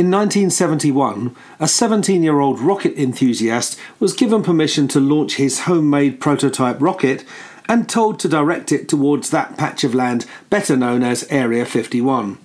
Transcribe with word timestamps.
In 0.00 0.10
1971, 0.10 1.36
a 1.58 1.68
17 1.68 2.22
year 2.22 2.40
old 2.40 2.58
rocket 2.58 2.94
enthusiast 2.96 3.78
was 3.98 4.14
given 4.14 4.42
permission 4.42 4.88
to 4.88 4.98
launch 4.98 5.36
his 5.36 5.64
homemade 5.68 6.20
prototype 6.20 6.80
rocket 6.80 7.22
and 7.68 7.86
told 7.86 8.18
to 8.20 8.26
direct 8.26 8.72
it 8.72 8.88
towards 8.88 9.28
that 9.28 9.58
patch 9.58 9.84
of 9.84 9.94
land 9.94 10.24
better 10.48 10.74
known 10.74 11.02
as 11.02 11.28
Area 11.28 11.66
51. 11.66 12.38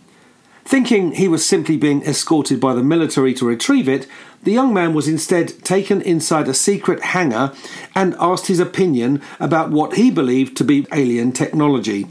Thinking 0.65 1.13
he 1.13 1.29
was 1.29 1.45
simply 1.45 1.77
being 1.77 2.01
escorted 2.03 2.59
by 2.59 2.73
the 2.73 2.83
military 2.83 3.33
to 3.35 3.47
retrieve 3.47 3.87
it, 3.87 4.05
the 4.43 4.51
young 4.51 4.73
man 4.73 4.93
was 4.93 5.07
instead 5.07 5.63
taken 5.63 6.01
inside 6.01 6.49
a 6.49 6.53
secret 6.53 7.01
hangar 7.03 7.53
and 7.95 8.17
asked 8.19 8.47
his 8.47 8.59
opinion 8.59 9.21
about 9.39 9.71
what 9.71 9.95
he 9.95 10.11
believed 10.11 10.57
to 10.57 10.65
be 10.65 10.85
alien 10.91 11.31
technology. 11.31 12.05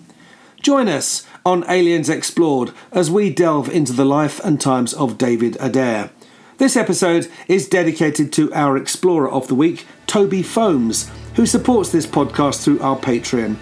Join 0.63 0.89
us 0.89 1.27
on 1.45 1.65
Aliens 1.69 2.09
Explored 2.09 2.73
as 2.93 3.11
we 3.11 3.31
delve 3.31 3.69
into 3.69 3.93
the 3.93 4.05
life 4.05 4.43
and 4.45 4.61
times 4.61 4.95
of 4.95 5.19
David 5.19 5.57
Adair. 5.61 6.11
This 6.57 6.77
episode 6.77 7.31
is 7.49 7.69
dedicated 7.69 8.33
to 8.35 8.53
our 8.55 8.77
Explorer 8.77 9.31
of 9.31 9.49
the 9.49 9.55
Week, 9.55 9.87
Toby 10.07 10.43
Foams, 10.43 11.11
who 11.35 11.47
supports 11.47 11.91
this 11.91 12.07
podcast 12.07 12.63
through 12.63 12.81
our 12.81 12.97
Patreon. 12.97 13.57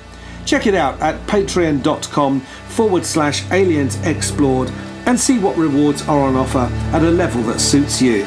Check 0.45 0.67
it 0.67 0.75
out 0.75 1.01
at 1.01 1.27
patreon.com 1.27 2.41
forward 2.41 3.05
slash 3.05 3.51
aliens 3.51 3.97
explored 4.05 4.71
and 5.07 5.19
see 5.19 5.39
what 5.39 5.57
rewards 5.57 6.07
are 6.09 6.21
on 6.21 6.37
offer 6.37 6.69
at 6.93 7.03
a 7.03 7.11
level 7.11 7.43
that 7.45 7.61
suits 7.61 8.01
you. 8.03 8.27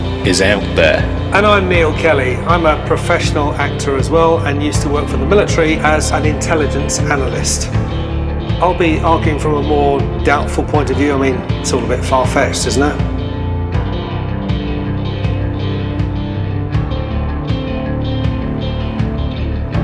is 0.25 0.41
out 0.41 0.61
there. 0.75 0.99
And 1.33 1.45
I'm 1.45 1.67
Neil 1.67 1.93
Kelly. 1.93 2.35
I'm 2.35 2.65
a 2.65 2.85
professional 2.85 3.53
actor 3.55 3.97
as 3.97 4.09
well 4.09 4.39
and 4.45 4.61
used 4.61 4.81
to 4.83 4.89
work 4.89 5.07
for 5.09 5.17
the 5.17 5.25
military 5.25 5.75
as 5.77 6.11
an 6.11 6.25
intelligence 6.25 6.99
analyst. 6.99 7.69
I'll 8.61 8.77
be 8.77 8.99
arguing 8.99 9.39
from 9.39 9.55
a 9.55 9.63
more 9.63 9.99
doubtful 10.23 10.63
point 10.63 10.91
of 10.91 10.97
view. 10.97 11.13
I 11.13 11.17
mean, 11.17 11.35
it's 11.59 11.73
all 11.73 11.83
a 11.83 11.87
bit 11.87 12.05
far 12.05 12.27
fetched, 12.27 12.67
isn't 12.67 12.83
it? 12.83 13.20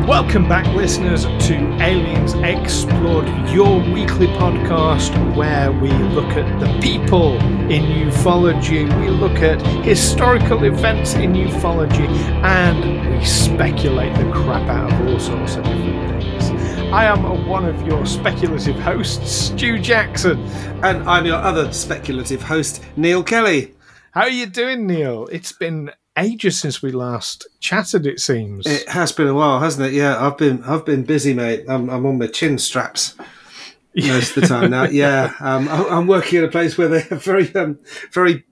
Welcome 0.07 0.47
back, 0.47 0.65
listeners, 0.73 1.23
to 1.25 1.55
Aliens 1.81 2.33
Explored, 2.35 3.27
your 3.49 3.79
weekly 3.91 4.27
podcast 4.27 5.35
where 5.35 5.69
we 5.69 5.89
look 5.89 6.29
at 6.29 6.59
the 6.61 6.79
people 6.79 7.35
in 7.69 8.09
ufology, 8.09 8.87
we 9.01 9.09
look 9.09 9.39
at 9.39 9.61
historical 9.83 10.63
events 10.63 11.15
in 11.15 11.33
ufology, 11.33 12.07
and 12.41 13.17
we 13.17 13.25
speculate 13.25 14.15
the 14.15 14.31
crap 14.31 14.69
out 14.69 14.93
of 14.93 15.07
all 15.09 15.19
sorts 15.19 15.57
of 15.57 15.65
different 15.65 16.23
things. 16.23 16.51
I 16.93 17.03
am 17.03 17.45
one 17.45 17.65
of 17.65 17.85
your 17.85 18.05
speculative 18.05 18.77
hosts, 18.77 19.29
Stu 19.29 19.77
Jackson. 19.77 20.39
And 20.85 21.03
I'm 21.03 21.25
your 21.25 21.35
other 21.35 21.73
speculative 21.73 22.41
host, 22.41 22.81
Neil 22.95 23.23
Kelly. 23.23 23.75
How 24.11 24.21
are 24.21 24.29
you 24.29 24.45
doing, 24.45 24.87
Neil? 24.87 25.27
It's 25.33 25.51
been 25.51 25.91
ages 26.17 26.59
since 26.59 26.81
we 26.81 26.91
last 26.91 27.47
chatted. 27.59 28.05
It 28.05 28.19
seems 28.19 28.65
It 28.65 28.87
has 28.89 29.11
been 29.11 29.27
a 29.27 29.33
while, 29.33 29.59
hasn't 29.59 29.87
it? 29.87 29.93
Yeah, 29.93 30.25
I've 30.25 30.37
been 30.37 30.63
I've 30.63 30.85
been 30.85 31.03
busy, 31.03 31.33
mate. 31.33 31.65
I'm, 31.67 31.89
I'm 31.89 32.05
on 32.05 32.17
my 32.17 32.27
chin 32.27 32.57
straps 32.57 33.15
most 33.95 34.35
of 34.35 34.41
the 34.41 34.47
time 34.47 34.71
now. 34.71 34.83
Yeah, 34.85 35.33
um, 35.39 35.67
I- 35.69 35.89
I'm 35.89 36.07
working 36.07 36.39
at 36.39 36.45
a 36.45 36.49
place 36.51 36.77
where 36.77 36.87
they 36.87 37.01
have 37.01 37.23
very 37.23 37.53
um, 37.55 37.79
very. 38.11 38.45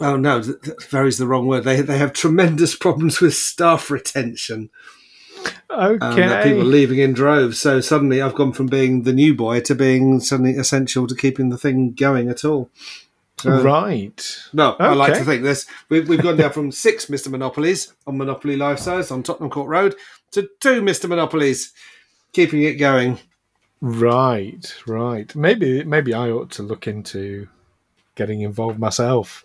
Oh 0.00 0.16
no, 0.16 0.42
very 0.90 1.08
is 1.08 1.18
the 1.18 1.26
wrong 1.26 1.46
word. 1.46 1.64
They 1.64 1.80
they 1.80 1.98
have 1.98 2.12
tremendous 2.12 2.76
problems 2.76 3.20
with 3.20 3.34
staff 3.34 3.90
retention. 3.90 4.70
okay. 5.70 6.22
Um, 6.22 6.42
people 6.42 6.64
leaving 6.64 6.98
in 6.98 7.12
droves. 7.14 7.60
So 7.60 7.80
suddenly, 7.80 8.22
I've 8.22 8.34
gone 8.34 8.52
from 8.52 8.66
being 8.66 9.02
the 9.02 9.12
new 9.12 9.34
boy 9.34 9.60
to 9.62 9.74
being 9.74 10.20
suddenly 10.20 10.52
essential 10.56 11.06
to 11.08 11.14
keeping 11.16 11.48
the 11.48 11.58
thing 11.58 11.92
going 11.94 12.28
at 12.28 12.44
all. 12.44 12.70
So- 13.40 13.62
right. 13.62 14.38
No, 14.52 14.74
I 14.78 14.94
like 14.94 15.14
to 15.14 15.24
think 15.24 15.42
this. 15.42 15.66
We've, 15.88 16.08
we've 16.08 16.22
gone 16.22 16.36
down 16.36 16.52
from 16.52 16.72
six 16.86 17.06
Mr. 17.06 17.28
Monopolies 17.28 17.92
on 18.06 18.18
Monopoly 18.18 18.56
Life 18.56 18.80
Size 18.80 19.10
on 19.10 19.22
Tottenham 19.22 19.50
Court 19.50 19.68
Road 19.68 19.94
to 20.32 20.48
two 20.60 20.82
Mr. 20.82 21.08
Monopolies, 21.08 21.72
keeping 22.32 22.62
it 22.62 22.74
going. 22.74 23.18
Right, 23.80 24.74
right. 24.86 25.34
Maybe 25.36 25.84
maybe 25.84 26.12
I 26.12 26.30
ought 26.30 26.50
to 26.52 26.62
look 26.64 26.86
into 26.88 27.48
getting 28.16 28.40
involved 28.40 28.78
myself. 28.78 29.44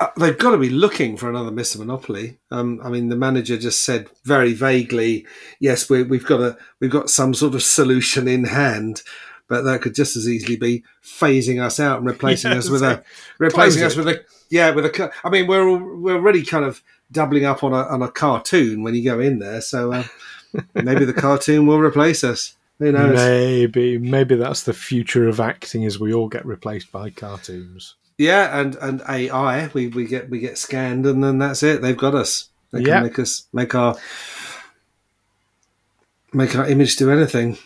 Uh, 0.00 0.08
they've 0.18 0.38
got 0.38 0.50
to 0.52 0.58
be 0.58 0.68
looking 0.68 1.16
for 1.16 1.28
another 1.28 1.50
Mr. 1.50 1.78
Monopoly. 1.78 2.38
Um, 2.50 2.80
I 2.84 2.90
mean, 2.90 3.08
the 3.08 3.16
manager 3.16 3.56
just 3.56 3.82
said 3.82 4.08
very 4.24 4.52
vaguely, 4.52 5.26
"Yes, 5.58 5.90
we, 5.90 6.02
we've 6.04 6.26
got 6.26 6.40
a 6.40 6.56
we've 6.80 6.90
got 6.90 7.10
some 7.10 7.34
sort 7.34 7.54
of 7.54 7.62
solution 7.62 8.28
in 8.28 8.44
hand." 8.44 9.02
But 9.48 9.62
that 9.62 9.80
could 9.82 9.94
just 9.94 10.16
as 10.16 10.28
easily 10.28 10.56
be 10.56 10.82
phasing 11.04 11.62
us 11.62 11.78
out 11.78 11.98
and 11.98 12.06
replacing 12.06 12.52
Yeah, 12.52 12.58
us 12.58 12.68
with 12.68 12.80
so 12.80 12.90
a 12.90 13.02
replacing 13.38 13.84
us 13.84 13.94
with 13.96 14.08
a 14.08 14.24
yeah 14.50 14.70
with 14.70 14.86
a. 14.86 15.12
I 15.24 15.30
mean, 15.30 15.46
we're 15.46 15.76
we're 15.76 16.16
already 16.16 16.44
kind 16.44 16.64
of 16.64 16.82
doubling 17.12 17.44
up 17.44 17.62
on 17.62 17.72
a 17.72 17.82
on 17.84 18.02
a 18.02 18.10
cartoon 18.10 18.82
when 18.82 18.94
you 18.94 19.04
go 19.04 19.20
in 19.20 19.38
there. 19.38 19.60
So 19.60 19.92
uh, 19.92 20.04
maybe 20.74 21.04
the 21.04 21.12
cartoon 21.12 21.66
will 21.66 21.78
replace 21.78 22.24
us. 22.24 22.56
Who 22.78 22.90
knows? 22.92 23.14
Maybe 23.16 23.98
maybe 23.98 24.34
that's 24.34 24.64
the 24.64 24.74
future 24.74 25.28
of 25.28 25.38
acting 25.40 25.84
as 25.84 25.98
we 25.98 26.12
all 26.12 26.28
get 26.28 26.44
replaced 26.44 26.90
by 26.92 27.10
cartoons. 27.10 27.94
Yeah, 28.18 28.58
and 28.60 28.74
and 28.76 29.02
AI, 29.08 29.68
we, 29.74 29.88
we 29.88 30.06
get 30.06 30.28
we 30.28 30.40
get 30.40 30.58
scanned, 30.58 31.06
and 31.06 31.22
then 31.22 31.38
that's 31.38 31.62
it. 31.62 31.82
They've 31.82 31.96
got 31.96 32.14
us. 32.14 32.48
They 32.72 32.78
can 32.80 32.86
Yeah. 32.88 33.00
make 33.00 33.18
us 33.18 33.46
make 33.52 33.74
our 33.74 33.96
make 36.32 36.56
our 36.56 36.66
image 36.66 36.96
do 36.96 37.10
anything. 37.10 37.58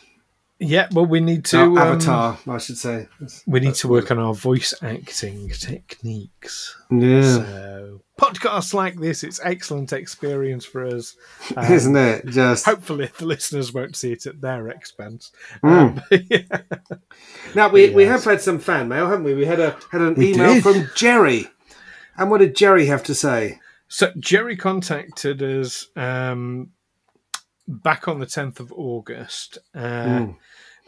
Yeah, 0.62 0.88
well 0.92 1.06
we 1.06 1.20
need 1.20 1.46
to 1.46 1.58
Our 1.58 1.66
um, 1.68 1.78
avatar, 1.78 2.38
I 2.46 2.58
should 2.58 2.76
say. 2.76 3.08
we 3.46 3.60
need 3.60 3.74
to 3.76 3.88
work 3.88 4.10
on 4.10 4.18
our 4.18 4.34
voice 4.34 4.74
acting 4.82 5.48
techniques. 5.48 6.76
Yeah, 6.90 7.22
So 7.22 8.02
podcasts 8.18 8.74
like 8.74 9.00
this, 9.00 9.24
it's 9.24 9.40
excellent 9.42 9.92
experience 9.94 10.66
for 10.66 10.84
us. 10.86 11.16
Um, 11.56 11.72
isn't 11.72 11.96
it? 11.96 12.26
Just 12.26 12.66
Hopefully, 12.66 13.10
the 13.18 13.24
listeners 13.24 13.72
won't 13.72 13.96
see 13.96 14.12
it 14.12 14.26
at 14.26 14.40
their 14.42 14.68
expense. 14.68 15.32
Mm. 15.64 15.98
Um, 16.12 16.20
yeah. 16.28 16.42
now 17.54 17.68
we, 17.70 17.90
we 17.90 18.04
have 18.04 18.22
had 18.24 18.40
some 18.42 18.58
fan 18.58 18.86
mail, 18.88 19.06
haven't 19.08 19.24
we? 19.24 19.34
We 19.34 19.46
had 19.46 19.60
a 19.60 19.76
had 19.90 20.02
an 20.02 20.14
We 20.14 20.34
email 20.34 20.54
did. 20.54 20.62
from 20.62 20.90
Jerry, 20.94 21.48
and 22.18 22.30
what 22.30 22.38
did 22.38 22.54
Jerry 22.54 22.86
have 22.86 23.02
to 23.04 23.14
say? 23.14 23.58
So 23.88 24.12
Jerry 24.20 24.56
contacted 24.56 25.42
us 25.42 25.86
um, 25.96 26.70
back 27.66 28.06
on 28.06 28.20
the 28.20 28.26
tenth 28.26 28.60
of 28.60 28.72
August 28.72 29.58
uh, 29.74 29.78
Mm. 29.80 30.36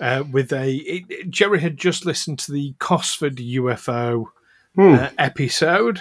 Uh, 0.01 0.25
with 0.31 0.53
a. 0.53 0.75
It, 0.75 1.05
it- 1.09 1.31
Jerry 1.31 1.61
had 1.61 1.77
just 1.77 2.05
listened 2.07 2.39
to 2.41 2.53
the 2.53 2.75
Cosford 2.79 3.37
UFO 3.37 4.27
Hmm. 4.75 4.95
uh, 4.95 5.11
episode, 5.19 6.01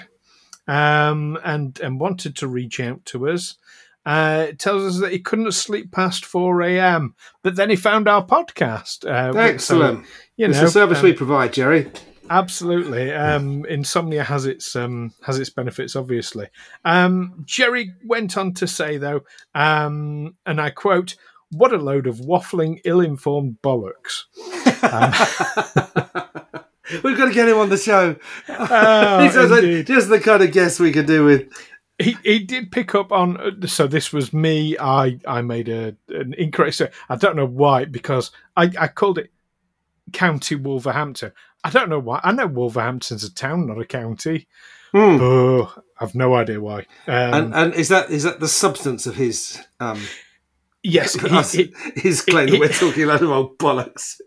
um, 0.68 1.38
and 1.44 1.80
and 1.82 2.00
wanted 2.00 2.36
to 2.38 2.48
reach 2.48 2.80
out 2.80 3.04
to 3.06 3.30
us. 3.30 3.56
Uh, 4.06 4.48
it 4.50 4.60
tells 4.60 4.84
us 4.96 5.00
that 5.02 5.12
he 5.12 5.20
couldn't 5.20 5.52
sleep 5.52 5.92
past 5.92 6.26
four 6.26 6.62
a.m., 6.64 7.14
but 7.44 7.56
then 7.56 7.70
he 7.70 7.76
found 7.76 8.08
our 8.08 8.26
podcast. 8.26 9.06
Uh, 9.06 9.38
Excellent. 9.38 10.06
you 10.38 10.48
it's 10.48 10.58
know, 10.60 10.66
a 10.66 10.70
service 10.70 11.00
um, 11.00 11.04
we 11.04 11.14
provide, 11.14 11.54
Jerry. 11.54 11.92
Absolutely. 12.30 13.12
Um, 13.14 13.66
insomnia 13.66 14.24
has 14.24 14.46
its 14.46 14.74
um, 14.76 15.14
has 15.24 15.38
its 15.38 15.50
benefits, 15.50 15.96
obviously. 15.98 16.48
Um, 16.86 17.44
Jerry 17.46 17.94
went 18.06 18.38
on 18.38 18.54
to 18.54 18.68
say, 18.68 18.98
though, 18.98 19.22
um, 19.54 20.36
and 20.46 20.62
I 20.62 20.70
quote, 20.70 21.16
"What 21.52 21.74
a 21.74 21.78
load 21.78 22.08
of 22.08 22.18
waffling, 22.18 22.80
ill-informed 22.86 23.58
bollocks." 23.64 24.24
We've 27.04 27.18
got 27.18 27.26
to 27.26 27.34
get 27.34 27.48
him 27.48 27.58
on 27.58 27.70
the 27.70 27.78
show. 27.78 28.16
Oh, 28.50 29.20
he 29.24 29.30
sounds 29.30 29.52
like 29.52 29.86
just 29.86 30.10
the 30.10 30.20
kind 30.20 30.44
of 30.44 30.52
guest 30.52 30.80
we 30.80 30.92
could 30.92 31.06
do 31.06 31.24
with. 31.24 31.50
he, 32.00 32.18
he 32.24 32.40
did 32.40 32.72
pick 32.72 32.94
up 32.96 33.12
on. 33.14 33.66
So 33.68 33.88
this 33.88 34.12
was 34.12 34.34
me. 34.34 34.78
I 34.78 35.20
I 35.26 35.42
made 35.42 35.70
a 35.70 35.96
an 36.10 36.34
incorrect. 36.38 36.76
So 36.76 36.90
I 37.10 37.16
don't 37.16 37.38
know 37.38 37.46
why 37.46 37.86
because 37.86 38.32
I 38.58 38.70
I 38.78 38.88
called 38.90 39.20
it 39.20 39.32
County 40.12 40.56
Wolverhampton. 40.56 41.32
I 41.64 41.70
don't 41.70 41.88
know 41.90 42.00
why. 42.00 42.20
I 42.24 42.34
know 42.34 42.48
Wolverhampton's 42.48 43.24
a 43.24 43.34
town, 43.34 43.68
not 43.68 43.80
a 43.80 43.86
county. 43.86 44.48
Oh, 44.94 45.74
I've 46.02 46.16
no 46.16 46.36
idea 46.36 46.60
why. 46.60 46.80
Um, 47.08 47.34
And 47.34 47.56
and 47.56 47.74
is 47.76 47.88
that 47.88 48.10
is 48.10 48.24
that 48.24 48.42
the 48.42 48.50
substance 48.50 49.08
of 49.08 49.16
his 49.16 49.62
um 49.80 50.02
yes, 50.84 51.14
he, 51.52 51.64
he, 51.64 51.74
his 52.00 52.22
claim 52.22 52.50
that 52.50 52.60
we're 52.60 52.70
talking 52.70 53.04
about 53.04 53.22
old 53.24 53.58
bollocks? 53.58 54.20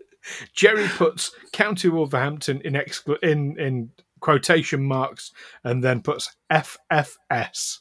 Jerry 0.54 0.88
puts 0.88 1.32
County 1.52 1.88
Wolverhampton 1.88 2.60
in 2.62 2.76
in 3.22 3.58
in 3.58 3.90
quotation 4.20 4.82
marks 4.84 5.32
and 5.62 5.84
then 5.84 6.00
puts 6.00 6.34
FFS. 6.50 7.78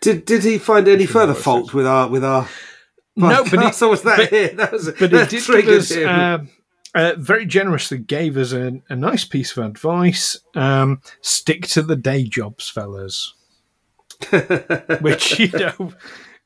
Did 0.00 0.24
did 0.24 0.44
he 0.44 0.58
find 0.58 0.86
any 0.86 1.06
further 1.06 1.34
fault 1.34 1.74
with 1.74 1.86
our 1.86 2.08
with 2.08 2.24
our? 2.24 2.48
No, 3.16 3.42
but 3.42 3.50
he- 3.50 3.56
podcast, 3.56 3.82
or 3.86 3.88
was 3.88 4.02
that 4.02 4.18
but- 4.18 4.32
it? 4.32 4.56
That 4.56 4.72
was 4.72 4.86
But 4.86 4.98
he 5.00 5.06
that 5.08 5.30
did 5.30 5.68
us, 5.68 5.96
um, 5.96 6.48
uh, 6.94 7.14
very 7.18 7.44
generously 7.46 7.98
gave 7.98 8.36
us 8.36 8.52
a, 8.52 8.80
a 8.88 8.94
nice 8.96 9.24
piece 9.24 9.56
of 9.56 9.64
advice. 9.64 10.38
Um, 10.54 11.00
stick 11.20 11.66
to 11.68 11.82
the 11.82 11.96
day 11.96 12.24
jobs, 12.24 12.68
fellas. 12.68 13.34
Which 15.00 15.38
you 15.38 15.48
know 15.52 15.92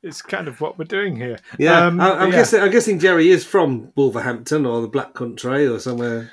is 0.02 0.22
kind 0.22 0.48
of 0.48 0.60
what 0.60 0.78
we're 0.78 0.84
doing 0.84 1.16
here. 1.16 1.38
yeah, 1.58 1.86
Um, 1.86 2.00
I, 2.00 2.12
I'm 2.14 2.30
yeah. 2.30 2.36
guessing. 2.38 2.60
I'm 2.60 2.70
guessing 2.70 2.98
Jerry 2.98 3.30
is 3.30 3.44
from 3.44 3.92
Wolverhampton 3.96 4.66
or 4.66 4.80
the 4.82 4.88
Black 4.88 5.14
Country 5.14 5.66
or 5.66 5.78
somewhere 5.78 6.30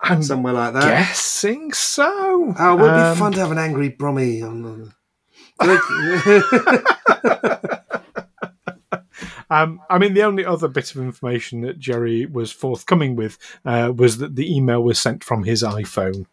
I'm 0.00 0.22
somewhere 0.22 0.52
like 0.52 0.74
that. 0.74 0.82
guessing 0.84 1.72
so. 1.72 2.54
Oh, 2.58 2.78
it 2.78 2.80
would 2.80 2.90
Um, 2.90 3.14
be 3.14 3.18
fun 3.18 3.32
to 3.32 3.40
have 3.40 3.50
an 3.50 3.58
angry 3.58 3.88
Brummy 3.88 4.42
on. 4.42 4.92
on 5.60 5.60
Um, 9.50 9.80
I 9.88 9.96
mean, 9.98 10.12
the 10.12 10.24
only 10.24 10.44
other 10.44 10.68
bit 10.68 10.90
of 10.94 11.00
information 11.00 11.62
that 11.62 11.78
Jerry 11.78 12.26
was 12.26 12.52
forthcoming 12.52 13.16
with 13.16 13.38
uh, 13.64 13.90
was 13.96 14.18
that 14.18 14.36
the 14.36 14.54
email 14.54 14.82
was 14.82 15.00
sent 15.00 15.24
from 15.24 15.44
his 15.44 15.62
iPhone. 15.62 16.26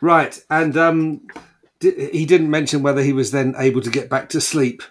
right, 0.00 0.40
and 0.48 0.74
um, 0.78 1.26
di- 1.78 2.08
he 2.10 2.24
didn't 2.24 2.48
mention 2.48 2.82
whether 2.82 3.02
he 3.02 3.12
was 3.12 3.32
then 3.32 3.54
able 3.58 3.82
to 3.82 3.90
get 3.90 4.08
back 4.08 4.30
to 4.30 4.40
sleep. 4.40 4.82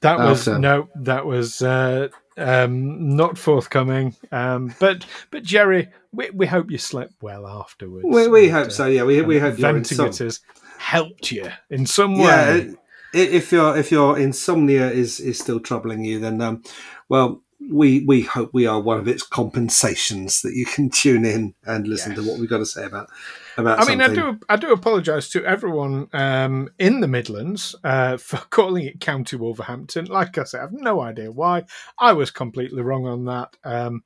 That 0.00 0.18
was 0.18 0.46
After. 0.46 0.58
no, 0.58 0.88
that 0.94 1.26
was 1.26 1.60
uh, 1.62 2.08
um, 2.36 3.16
not 3.16 3.38
forthcoming. 3.38 4.14
Um, 4.30 4.74
but 4.78 5.04
but 5.30 5.42
Jerry, 5.42 5.88
we, 6.12 6.30
we 6.30 6.46
hope 6.46 6.70
you 6.70 6.78
slept 6.78 7.14
well 7.20 7.46
afterwards. 7.46 8.06
We, 8.08 8.28
we 8.28 8.44
And, 8.44 8.52
hope 8.52 8.66
uh, 8.68 8.70
so. 8.70 8.86
Yeah, 8.86 9.04
we 9.04 9.22
we 9.22 9.38
hope 9.38 9.58
you're 9.58 9.84
some, 9.84 10.06
has 10.12 10.40
helped 10.78 11.32
you 11.32 11.50
in 11.70 11.86
some 11.86 12.14
yeah. 12.14 12.24
way. 12.54 12.74
If 13.12 13.50
your 13.50 13.76
if 13.76 13.90
your 13.90 14.18
insomnia 14.18 14.90
is 14.90 15.20
is 15.20 15.38
still 15.38 15.60
troubling 15.60 16.04
you, 16.04 16.18
then 16.20 16.40
um, 16.40 16.62
well, 17.08 17.42
we 17.70 18.04
we 18.06 18.22
hope 18.22 18.50
we 18.52 18.66
are 18.66 18.80
one 18.80 18.98
of 18.98 19.08
its 19.08 19.22
compensations 19.22 20.42
that 20.42 20.54
you 20.54 20.66
can 20.66 20.90
tune 21.02 21.24
in 21.24 21.54
and 21.64 21.86
listen 21.86 22.14
to 22.14 22.22
what 22.22 22.38
we've 22.38 22.50
got 22.50 22.58
to 22.58 22.66
say 22.66 22.84
about 22.84 23.08
about. 23.56 23.80
I 23.80 23.84
mean, 23.86 24.00
I 24.00 24.08
do 24.08 24.38
I 24.48 24.56
do 24.56 24.72
apologise 24.72 25.28
to 25.30 25.44
everyone 25.44 26.08
um, 26.12 26.70
in 26.78 27.00
the 27.00 27.08
Midlands 27.08 27.74
uh, 27.84 28.16
for 28.16 28.38
calling 28.50 28.84
it 28.84 29.00
County 29.00 29.36
Wolverhampton. 29.36 30.06
Like 30.06 30.38
I 30.38 30.44
said, 30.44 30.62
I've 30.62 30.72
no 30.72 31.00
idea 31.00 31.30
why. 31.30 31.64
I 31.98 32.12
was 32.12 32.30
completely 32.30 32.82
wrong 32.82 33.06
on 33.06 33.24
that. 33.26 33.56
Um, 33.64 34.02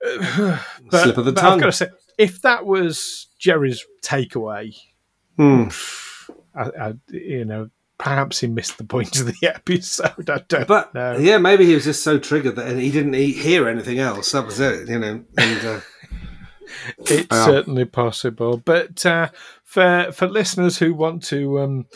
but, 0.02 1.02
Slip 1.02 1.18
of 1.18 1.24
the 1.26 1.32
tongue. 1.32 1.54
I've 1.54 1.60
got 1.60 1.66
to 1.66 1.72
say, 1.72 1.88
if 2.16 2.40
that 2.42 2.64
was 2.64 3.28
Jerry's 3.38 3.84
takeaway, 4.02 4.74
Hmm. 5.40 5.68
I, 6.54 6.70
I, 6.78 6.92
you 7.08 7.46
know, 7.46 7.70
perhaps 8.00 8.40
he 8.40 8.46
missed 8.48 8.78
the 8.78 8.84
point 8.84 9.20
of 9.20 9.26
the 9.26 9.46
episode. 9.54 10.28
I 10.28 10.42
don't 10.48 10.66
But 10.66 10.92
know. 10.94 11.16
yeah, 11.18 11.38
maybe 11.38 11.64
he 11.66 11.74
was 11.74 11.84
just 11.84 12.02
so 12.02 12.18
triggered 12.18 12.56
that 12.56 12.76
he 12.76 12.90
didn't 12.90 13.12
hear 13.14 13.68
anything 13.68 13.98
else. 14.00 14.32
That 14.32 14.46
was 14.46 14.58
it, 14.58 14.88
you 14.88 14.98
know. 14.98 15.24
And 15.38 15.64
uh, 15.64 15.80
It's 16.98 17.26
Yeah. 17.30 17.44
certainly 17.46 17.84
possible. 17.84 18.56
But 18.56 19.04
uh, 19.06 19.28
for 19.64 20.10
for 20.12 20.28
listeners 20.28 20.78
who 20.78 20.94
want 20.94 21.22
to 21.24 21.60
um, 21.60 21.86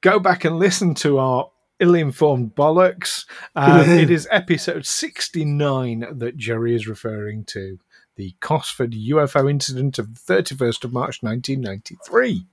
go 0.00 0.18
back 0.18 0.44
and 0.44 0.58
listen 0.58 0.94
to 0.96 1.18
our 1.18 1.50
ill-informed 1.80 2.54
bollocks, 2.54 3.24
uh, 3.56 3.84
it 3.86 4.10
is 4.10 4.28
episode 4.30 4.86
sixty-nine 4.86 6.04
that 6.18 6.36
Jerry 6.36 6.74
is 6.74 6.86
referring 6.86 7.44
to. 7.46 7.78
The 8.16 8.34
Cosford 8.40 8.92
UFO 8.92 9.50
incident 9.50 9.98
of 9.98 10.14
the 10.14 10.20
31st 10.34 10.84
of 10.84 10.92
March 10.92 11.20
1993. 11.20 12.46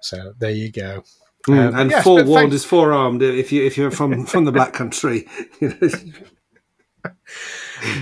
So 0.00 0.32
there 0.38 0.50
you 0.50 0.72
go. 0.72 1.04
Mm, 1.48 1.68
Um, 1.68 1.74
and 1.76 1.90
yes, 1.90 2.04
forewarned 2.04 2.52
is 2.52 2.64
forearmed 2.64 3.22
if 3.22 3.52
you 3.52 3.64
if 3.64 3.76
you're 3.76 3.90
from 3.90 4.26
from 4.32 4.44
the 4.44 4.52
Black 4.52 4.72
Country. 4.72 5.26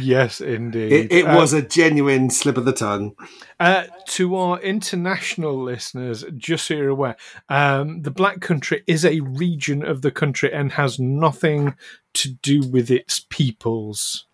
Yes, 0.01 0.43
indeed. 0.43 0.93
it, 0.93 1.13
it 1.13 1.25
Uh, 1.25 1.37
was 1.37 1.55
a 1.55 1.63
genuine 1.63 2.29
slip 2.29 2.59
of 2.59 2.67
the 2.67 2.73
tongue. 2.73 3.15
Uh, 3.59 3.85
to 4.09 4.37
our 4.37 4.61
international 4.61 5.57
listeners, 5.63 6.23
just 6.37 6.67
so 6.67 6.75
you're 6.75 6.89
aware, 6.91 7.17
um, 7.49 8.03
the 8.03 8.11
Black 8.11 8.41
Country 8.41 8.83
is 8.87 9.05
a 9.07 9.21
region 9.21 9.83
of 9.83 10.03
the 10.03 10.11
country 10.11 10.53
and 10.53 10.73
has 10.73 10.99
nothing 10.99 11.77
to 12.15 12.31
do 12.43 12.61
with 12.69 12.91
its 12.91 13.25
peoples. 13.31 14.27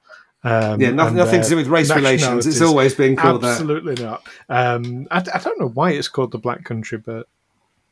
Um, 0.42 0.80
Yeah, 0.80 0.90
nothing, 0.90 1.16
nothing 1.16 1.42
to 1.42 1.48
do 1.48 1.56
with 1.56 1.68
race 1.68 1.94
relations. 1.94 2.44
It's 2.46 2.60
always 2.60 2.94
been 2.96 3.14
called 3.14 3.42
that. 3.42 3.52
Absolutely 3.52 4.02
not. 4.02 4.24
Um, 4.48 5.06
I, 5.12 5.18
I 5.18 5.38
don't 5.38 5.60
know 5.60 5.68
why 5.68 5.92
it's 5.92 6.08
called 6.08 6.32
the 6.32 6.38
Black 6.38 6.64
Country, 6.64 6.98
but 6.98 7.28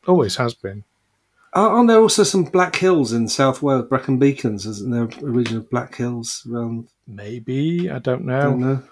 always 0.07 0.35
has 0.35 0.53
been. 0.53 0.83
Are- 1.55 1.69
Aren't 1.69 1.87
there 1.87 1.99
also 2.01 2.23
some 2.23 2.43
Black 2.43 2.75
Hills 2.75 3.13
in 3.13 3.27
South 3.29 3.61
Wales, 3.61 3.87
Brecon 3.87 4.19
Beacons? 4.19 4.65
Isn't 4.65 4.91
there 4.91 5.03
a 5.03 5.31
region 5.31 5.57
of 5.57 5.69
Black 5.69 5.95
Hills 5.95 6.45
around? 6.51 6.89
Maybe 7.07 7.89
I 7.89 7.99
don't 7.99 8.25
know. 8.25 8.37
I 8.39 8.41
don't 8.43 8.59
know. 8.59 8.83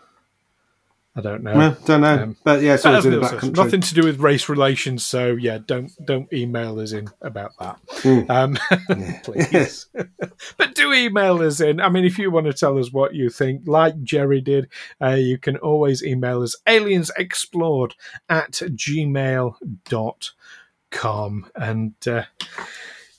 I 1.15 1.21
don't 1.21 1.43
know. 1.43 1.53
No, 1.53 1.77
don't 1.85 2.01
know. 2.01 2.23
Um, 2.23 2.37
but 2.43 2.63
yeah, 2.63 2.73
it's 2.73 2.85
always 2.87 3.03
been 3.03 3.19
the 3.19 3.27
says, 3.27 3.39
Country. 3.39 3.63
nothing 3.63 3.81
to 3.81 3.93
do 3.93 4.01
with 4.03 4.19
race 4.19 4.49
relations, 4.49 5.05
so 5.05 5.33
yeah, 5.35 5.59
don't 5.63 5.91
don't 6.03 6.31
email 6.33 6.79
us 6.79 6.91
in 6.91 7.07
about 7.21 7.51
that, 7.59 7.77
Mm. 8.01 8.29
um, 8.31 8.57
please. 9.23 9.85
but 10.57 10.73
do 10.73 10.91
email 10.91 11.39
us 11.43 11.59
in. 11.59 11.79
I 11.81 11.89
mean, 11.89 12.03
if 12.03 12.17
you 12.17 12.31
want 12.31 12.47
to 12.47 12.53
tell 12.53 12.79
us 12.79 12.91
what 12.91 13.13
you 13.13 13.29
think, 13.29 13.61
like 13.67 14.01
Jerry 14.01 14.41
did, 14.41 14.69
uh, 15.01 15.09
you 15.09 15.37
can 15.37 15.57
always 15.57 16.01
email 16.03 16.41
us 16.41 16.55
aliensexplored 16.65 17.91
at 18.29 18.53
gmail.com. 18.53 20.13
and. 21.55 21.93
Uh, 22.07 22.23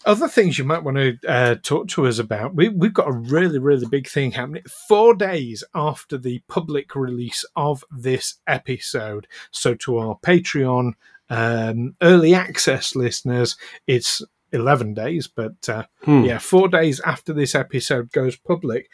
other 0.07 0.29
things 0.29 0.59
you 0.59 0.65
might 0.65 0.83
want 0.85 0.99
to 0.99 1.17
uh, 1.27 1.55
talk 1.63 1.89
to 1.89 2.07
us 2.07 2.19
about. 2.19 2.55
We, 2.55 2.69
we've 2.69 2.93
got 2.93 3.09
a 3.09 3.13
really, 3.13 3.59
really 3.59 3.87
big 3.87 4.07
thing 4.07 4.33
happening 4.33 4.63
four 4.87 5.15
days 5.15 5.65
after 5.75 6.19
the 6.19 6.43
public 6.47 6.95
release 6.95 7.43
of 7.57 7.83
this 7.91 8.35
episode. 8.47 9.27
So, 9.51 9.75
to 9.77 9.97
our 9.97 10.19
Patreon 10.19 10.93
um, 11.31 11.97
early 12.03 12.35
access 12.35 12.95
listeners, 12.95 13.57
it's 13.87 14.21
11 14.53 14.93
days, 14.93 15.27
but 15.27 15.67
uh, 15.71 15.85
Hmm. 16.03 16.25
yeah, 16.25 16.37
four 16.39 16.69
days 16.69 17.01
after 17.01 17.33
this 17.33 17.55
episode 17.55 18.13
goes 18.13 18.37
public. 18.37 18.91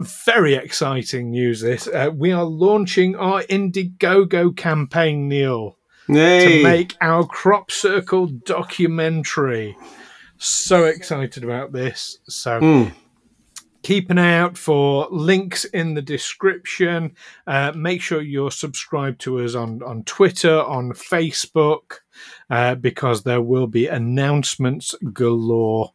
Very 0.00 0.54
exciting 0.54 1.30
news, 1.32 1.60
this. 1.60 1.88
Uh, 1.88 2.10
we 2.14 2.30
are 2.30 2.44
launching 2.44 3.16
our 3.16 3.42
Indiegogo 3.42 4.56
campaign, 4.56 5.28
Neil 5.28 5.76
Hey. 6.06 6.58
to 6.58 6.62
make 6.62 6.96
our 7.00 7.24
crop 7.26 7.70
circle 7.70 8.26
documentary. 8.26 9.76
So 10.38 10.84
excited 10.84 11.44
about 11.44 11.72
this. 11.72 12.18
So 12.28 12.60
Hmm. 12.60 12.84
keep 13.82 14.10
an 14.10 14.18
eye 14.18 14.38
out 14.38 14.56
for 14.58 15.06
links 15.10 15.64
in 15.66 15.94
the 15.94 16.02
description. 16.02 17.14
Uh, 17.46 17.72
make 17.74 18.00
sure 18.02 18.20
you're 18.20 18.50
subscribed 18.50 19.20
to 19.20 19.40
us 19.40 19.54
on, 19.54 19.82
on 19.82 20.02
Twitter, 20.04 20.60
on 20.62 20.92
Facebook, 20.92 22.00
uh, 22.50 22.74
because 22.74 23.22
there 23.22 23.42
will 23.42 23.66
be 23.66 23.86
announcements 23.86 24.94
galore 25.12 25.92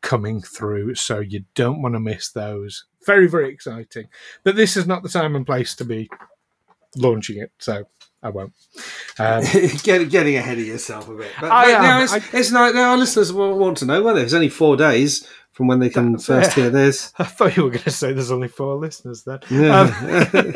coming 0.00 0.40
through. 0.40 0.94
So 0.94 1.20
you 1.20 1.44
don't 1.54 1.82
want 1.82 1.94
to 1.94 2.00
miss 2.00 2.30
those. 2.30 2.84
Very, 3.06 3.26
very 3.28 3.52
exciting. 3.52 4.08
But 4.44 4.56
this 4.56 4.76
is 4.76 4.86
not 4.86 5.02
the 5.02 5.08
time 5.08 5.34
and 5.36 5.46
place 5.46 5.74
to 5.76 5.84
be 5.84 6.08
launching 6.96 7.38
it. 7.38 7.50
So 7.58 7.84
I 8.22 8.30
won't. 8.30 8.52
Um, 9.18 9.42
Get, 9.82 10.08
getting 10.10 10.36
ahead 10.36 10.58
of 10.58 10.64
yourself 10.66 11.06
a 11.06 11.14
bit. 11.14 11.30
But, 11.38 11.52
I 11.52 11.64
but 11.66 11.74
am. 11.74 11.82
no, 11.82 12.02
it's, 12.04 12.12
I- 12.14 12.38
it's 12.38 12.50
not. 12.50 12.74
No, 12.74 12.80
our 12.82 12.96
listeners 12.96 13.30
will 13.30 13.58
want 13.58 13.76
to 13.78 13.84
know. 13.84 14.02
Well, 14.02 14.16
it's 14.16 14.32
only 14.32 14.48
four 14.48 14.74
days 14.76 15.28
from 15.52 15.66
when 15.66 15.80
they 15.80 15.90
can 15.90 16.16
first 16.18 16.52
it. 16.52 16.54
hear 16.62 16.70
this. 16.70 17.12
I 17.18 17.24
thought 17.24 17.56
you 17.58 17.64
were 17.64 17.70
going 17.70 17.82
to 17.82 17.90
say 17.90 18.14
there's 18.14 18.30
only 18.30 18.48
four 18.48 18.76
listeners 18.76 19.24
then. 19.24 19.40
Yeah. 19.50 19.80
Um, 19.80 20.54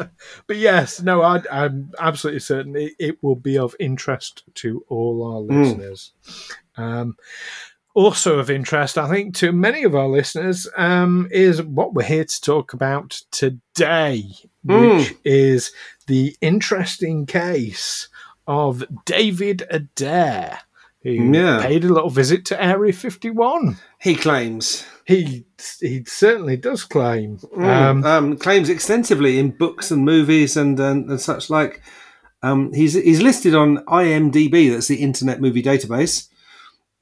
but 0.46 0.56
yes, 0.56 1.02
no, 1.02 1.20
I, 1.20 1.42
I'm 1.52 1.92
absolutely 1.98 2.40
certain 2.40 2.74
it, 2.74 2.94
it 2.98 3.22
will 3.22 3.36
be 3.36 3.58
of 3.58 3.76
interest 3.78 4.44
to 4.56 4.82
all 4.88 5.22
our 5.34 5.40
Mm. 5.42 5.62
listeners. 5.62 6.12
Um, 6.78 7.16
also 7.92 8.38
of 8.38 8.50
interest, 8.50 8.96
I 8.96 9.08
think, 9.10 9.34
to 9.36 9.52
many 9.52 9.82
of 9.82 9.94
our 9.94 10.08
listeners 10.08 10.66
um, 10.76 11.28
is 11.30 11.62
what 11.62 11.92
we're 11.92 12.02
here 12.04 12.24
to 12.24 12.40
talk 12.40 12.72
about 12.72 13.20
today, 13.30 14.24
Mm. 14.66 14.98
which 14.98 15.14
is 15.24 15.72
the 16.06 16.36
interesting 16.40 17.24
case 17.26 18.08
of 18.46 18.84
David 19.06 19.62
Adair. 19.70 20.58
He 21.02 21.16
Yeah. 21.16 21.62
paid 21.62 21.84
a 21.84 21.92
little 21.92 22.10
visit 22.10 22.44
to 22.46 22.62
Area 22.62 22.92
51. 22.92 23.78
He 24.00 24.14
claims. 24.14 24.84
He 25.06 25.46
he 25.80 26.04
certainly 26.06 26.56
does 26.58 26.84
claim. 26.84 27.38
Um, 27.56 28.04
Um, 28.04 28.36
claims 28.36 28.68
extensively 28.68 29.38
in 29.38 29.52
books 29.52 29.90
and 29.90 30.04
movies 30.04 30.56
and 30.58 30.78
and, 30.78 31.08
and 31.08 31.20
such 31.20 31.48
like. 31.48 31.80
Um, 32.42 32.72
he's 32.74 32.92
he's 32.94 33.22
listed 33.22 33.54
on 33.54 33.78
IMDb, 33.86 34.70
that's 34.70 34.88
the 34.88 35.02
Internet 35.02 35.40
Movie 35.40 35.62
Database, 35.62 36.28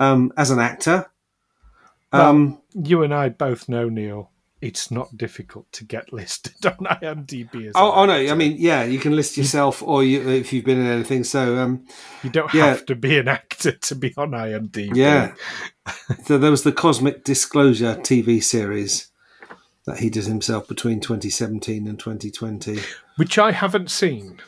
um, 0.00 0.33
as 0.37 0.50
an 0.50 0.59
actor. 0.61 1.07
Um, 2.12 2.61
you 2.75 3.03
and 3.03 3.12
I 3.15 3.29
both 3.29 3.69
know, 3.69 3.88
Neil, 3.88 4.31
it's 4.61 4.91
not 4.91 5.17
difficult 5.17 5.71
to 5.73 5.85
get 5.85 6.12
listed 6.12 6.65
on 6.67 6.77
IMDb. 7.00 7.69
As 7.69 7.73
oh, 7.75 7.93
oh 7.93 8.07
no. 8.07 8.15
I 8.15 8.35
mean, 8.35 8.57
yeah, 8.59 8.85
you 8.85 8.99
can 8.99 9.15
list 9.15 9.37
yourself 9.37 9.83
or 9.83 10.03
you, 10.05 10.29
if 10.29 10.53
you've 10.53 10.65
been 10.65 10.81
in 10.81 10.87
anything. 10.87 11.25
So, 11.25 11.59
um, 11.59 11.87
you 12.23 12.31
don't 12.31 12.53
yeah. 12.53 12.67
have 12.67 12.87
to 12.87 12.95
be 12.95 13.19
an 13.19 13.29
actor 13.29 13.73
to 13.73 13.95
be 13.95 14.15
on 14.17 14.31
IMDb. 14.31 14.95
yeah. 14.95 15.35
so 16.25 16.38
there 16.38 16.50
was 16.50 16.65
the 16.65 16.73
Cosmic 16.73 17.25
Disclosure 17.25 17.95
TV 17.97 18.43
series 18.43 19.11
that 19.87 19.99
he 19.99 20.11
did 20.11 20.27
himself 20.27 20.69
between 20.69 21.00
2017 21.00 21.87
and 21.87 21.99
2020. 21.99 22.81
which 23.17 23.38
I 23.38 23.53
haven't 23.53 23.91
seen. 23.91 24.41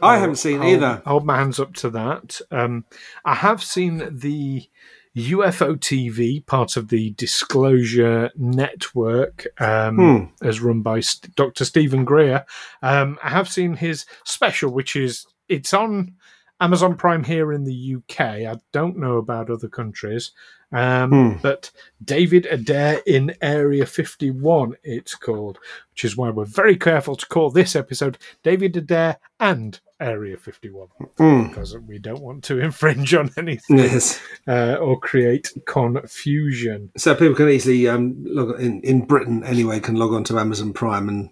I 0.00 0.18
haven't 0.18 0.36
seen 0.36 0.60
I'll 0.60 0.68
either. 0.68 1.02
Hold 1.06 1.24
my 1.24 1.36
hands 1.36 1.60
up 1.60 1.74
to 1.74 1.90
that. 1.90 2.40
Um, 2.50 2.84
I 3.24 3.34
have 3.36 3.62
seen 3.62 4.08
the 4.10 4.68
UFO 5.16 5.76
TV, 5.76 6.44
part 6.46 6.76
of 6.76 6.88
the 6.88 7.10
Disclosure 7.12 8.30
Network, 8.36 9.46
um, 9.60 9.96
Hmm. 9.96 10.46
as 10.46 10.60
run 10.60 10.80
by 10.82 11.00
St- 11.00 11.34
Dr. 11.34 11.64
Steven 11.64 12.04
Greer. 12.04 12.44
Um, 12.82 13.18
I 13.22 13.28
have 13.30 13.48
seen 13.48 13.74
his 13.74 14.06
special, 14.24 14.72
which 14.72 14.96
is 14.96 15.26
it's 15.48 15.74
on 15.74 16.14
Amazon 16.60 16.96
Prime 16.96 17.24
here 17.24 17.52
in 17.52 17.64
the 17.64 17.74
UK. 17.96 18.46
I 18.46 18.56
don't 18.72 18.96
know 18.96 19.16
about 19.18 19.50
other 19.50 19.68
countries. 19.68 20.30
Um, 20.72 21.10
Hmm. 21.10 21.38
But 21.42 21.70
David 22.02 22.46
Adair 22.46 23.00
in 23.06 23.34
Area 23.42 23.84
51, 23.86 24.74
it's 24.82 25.14
called, 25.14 25.58
which 25.90 26.04
is 26.04 26.16
why 26.16 26.30
we're 26.30 26.44
very 26.46 26.76
careful 26.76 27.14
to 27.16 27.26
call 27.26 27.50
this 27.50 27.76
episode 27.76 28.16
David 28.42 28.76
Adair 28.76 29.18
and 29.38 29.78
Area 30.00 30.36
51, 30.36 30.88
Mm. 31.18 31.48
because 31.50 31.76
we 31.78 31.98
don't 31.98 32.22
want 32.22 32.42
to 32.44 32.58
infringe 32.58 33.12
on 33.14 33.30
anything 33.36 33.78
Yes. 33.78 34.20
uh, 34.48 34.76
or 34.80 34.98
create 34.98 35.52
confusion. 35.66 36.90
So 36.96 37.14
people 37.14 37.34
can 37.34 37.48
easily 37.48 37.86
um, 37.88 38.14
log 38.24 38.60
in 38.60 38.80
in 38.82 39.04
Britain 39.06 39.44
anyway 39.44 39.78
can 39.80 39.96
log 39.96 40.12
on 40.12 40.24
to 40.24 40.38
Amazon 40.38 40.72
Prime 40.72 41.08
and 41.08 41.30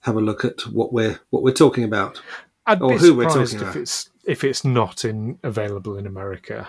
have 0.00 0.16
a 0.16 0.20
look 0.20 0.44
at 0.44 0.60
what 0.62 0.92
we're 0.92 1.18
what 1.30 1.42
we're 1.42 1.52
talking 1.52 1.84
about. 1.84 2.20
I'd 2.66 2.80
Or 2.80 2.96
who 2.98 3.14
we're 3.14 3.24
talking 3.28 3.42
if 3.56 3.62
about. 3.62 3.76
it's 3.76 4.10
if 4.26 4.44
it's 4.44 4.64
not 4.64 5.04
in 5.04 5.38
available 5.42 5.98
in 5.98 6.06
America. 6.06 6.66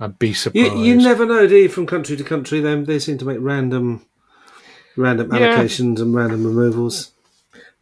I'd 0.00 0.18
be 0.18 0.28
You, 0.28 0.34
surprised. 0.34 0.76
you 0.78 0.96
never 0.96 1.26
know, 1.26 1.46
do 1.46 1.56
you? 1.56 1.68
From 1.68 1.86
country 1.86 2.16
to 2.16 2.24
country, 2.24 2.60
they 2.60 2.74
they 2.82 2.98
seem 2.98 3.18
to 3.18 3.24
make 3.24 3.38
random 3.40 4.04
random 4.96 5.30
Yeah. 5.32 5.56
allocations 5.58 6.00
and 6.00 6.14
random 6.14 6.44
removals. 6.46 7.12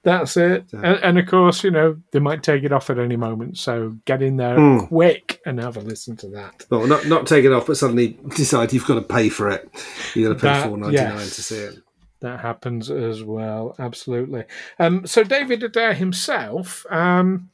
That's 0.05 0.37
it. 0.37 0.71
So- 0.71 0.79
And, 0.79 0.99
and 1.03 1.19
of 1.19 1.27
course, 1.27 1.65
you 1.65 1.71
know, 1.71 1.97
they 2.13 2.19
might 2.21 2.43
take 2.43 2.63
it 2.65 2.73
off 2.73 2.89
at 2.89 2.99
any 2.99 3.17
moment. 3.17 3.59
So 3.59 3.97
get 4.05 4.23
in 4.23 4.37
there 4.37 4.57
Hmm. 4.57 4.87
quick 4.87 5.41
and 5.45 5.59
have 5.61 5.77
a 5.77 5.81
listen 5.81 6.17
to 6.19 6.29
that. 6.31 6.65
Well, 6.71 6.87
not 6.87 7.07
not 7.07 7.27
take 7.27 7.45
it 7.45 7.53
off, 7.53 7.67
but 7.67 7.77
suddenly 7.77 8.19
decide 8.37 8.73
you've 8.73 8.87
got 8.87 8.95
to 8.95 9.03
pay 9.03 9.29
for 9.29 9.49
it. 9.51 9.69
You've 10.15 10.29
got 10.29 10.35
to 10.35 10.41
pay 10.41 10.53
That- 10.53 10.69
four 10.69 10.79
ninety 10.79 10.97
nine 10.97 11.17
yes. 11.17 11.37
to 11.37 11.43
see 11.43 11.57
it. 11.59 11.79
That 12.21 12.41
happens 12.41 12.91
as 12.91 13.23
well. 13.23 13.77
Absolutely. 13.79 14.43
Um, 14.81 15.07
so 15.07 15.23
David 15.23 15.63
Adair 15.63 15.95
himself, 15.95 16.85
um, 16.91 17.49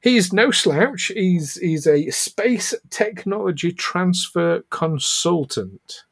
he's 0.00 0.32
no 0.32 0.50
slouch. 0.50 1.06
He's 1.14 1.54
he's 1.54 1.86
a 1.86 2.10
space 2.10 2.74
technology 2.90 3.72
transfer 3.72 4.62
consultant. 4.70 6.04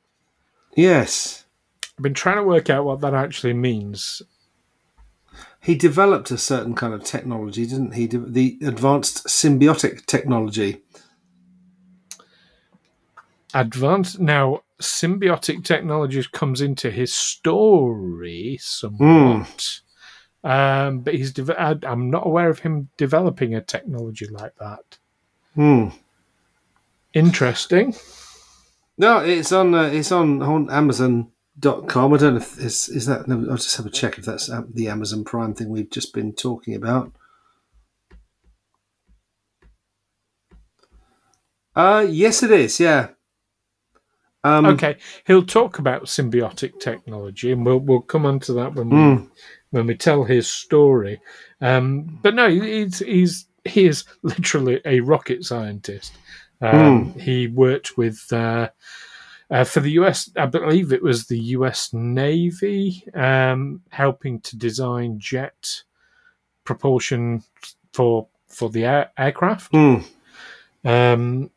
Yes, 0.77 1.45
I've 1.97 2.03
been 2.03 2.15
trying 2.15 2.37
to 2.37 2.43
work 2.43 2.69
out 2.71 2.85
what 2.85 3.01
that 3.01 3.15
actually 3.15 3.55
means. 3.55 4.23
he 5.61 5.75
developed 5.75 6.31
a 6.31 6.39
certain 6.39 6.75
kind 6.75 6.95
of 6.95 7.03
technology, 7.03 7.67
didn't 7.67 7.95
he? 7.95 8.07
The 8.07 8.59
advanced 8.63 9.27
symbiotic 9.27 10.07
technology. 10.07 10.83
Advanced 13.55 14.21
now, 14.21 14.63
symbiotic 14.81 15.65
technologies 15.65 16.27
comes 16.27 16.61
into 16.61 16.91
his 16.91 17.13
story 17.13 18.59
somewhat. 18.61 19.01
Hmm. 19.01 19.86
Um, 20.47 21.01
but 21.01 21.15
he's. 21.15 21.33
De- 21.33 21.61
I, 21.61 21.75
I'm 21.83 22.09
not 22.11 22.27
aware 22.27 22.49
of 22.49 22.61
him 22.61 22.89
developing 22.97 23.55
a 23.55 23.61
technology 23.61 24.27
like 24.29 24.55
that. 24.61 24.99
Hmm. 25.55 25.89
Interesting. 27.15 27.95
No, 28.99 29.19
it's 29.19 29.51
on 29.51 29.75
uh, 29.75 29.85
it's 29.93 30.13
on, 30.13 30.43
on 30.43 30.71
Amazon.com. 30.71 32.13
I 32.15 32.17
don't 32.17 32.35
know 32.35 32.41
if 32.41 32.55
this 32.55 32.89
is 32.89 33.07
that. 33.07 33.27
No, 33.27 33.45
I'll 33.51 33.57
just 33.57 33.77
have 33.77 33.87
a 33.87 33.91
check 33.91 34.19
if 34.19 34.25
that's 34.25 34.49
uh, 34.49 34.63
the 34.73 34.89
Amazon 34.89 35.25
Prime 35.25 35.53
thing 35.55 35.69
we've 35.69 35.91
just 35.91 36.15
been 36.15 36.33
talking 36.33 36.75
about. 36.75 37.11
Uh 41.75 42.07
yes, 42.09 42.43
it 42.43 42.51
is. 42.51 42.81
Yeah. 42.81 43.09
Um, 44.45 44.65
Okay, 44.67 44.97
he'll 45.27 45.45
talk 45.45 45.79
about 45.79 46.05
symbiotic 46.05 46.79
technology, 46.81 47.53
and 47.53 47.67
we'll 47.67 47.81
we'll 47.81 48.01
come 48.01 48.25
on 48.25 48.39
to 48.41 48.53
that 48.55 48.75
when 48.75 48.89
we 48.91 48.97
Mm. 48.97 49.29
When 49.71 49.87
we 49.87 49.97
tell 49.97 50.25
his 50.25 50.49
story. 50.49 51.21
Um, 51.61 52.19
but 52.23 52.35
no, 52.35 52.49
he's 52.49 52.99
he's 53.01 53.47
he 53.65 53.87
is 53.87 54.05
literally 54.23 54.81
a 54.85 55.01
rocket 55.01 55.45
scientist. 55.45 56.13
Um, 56.61 57.13
He 57.19 57.49
worked 57.49 57.99
with 57.99 58.25
uh, 58.33 58.71
uh, 59.51 59.65
for 59.65 59.81
the 59.81 59.93
US, 59.93 60.31
I 60.37 60.47
believe 60.47 60.93
it 60.93 61.03
was 61.03 61.27
the 61.27 61.39
US 61.39 61.93
Navy, 61.93 63.05
um, 63.15 63.83
helping 63.91 64.41
to 64.41 64.57
design 64.57 65.19
jet 65.19 65.83
propulsion 66.65 67.43
for 67.93 68.29
for 68.49 68.71
the 68.71 68.85
air, 68.85 69.11
aircraft. 69.19 69.73
mm. 69.73 70.05
Um, 70.85 71.51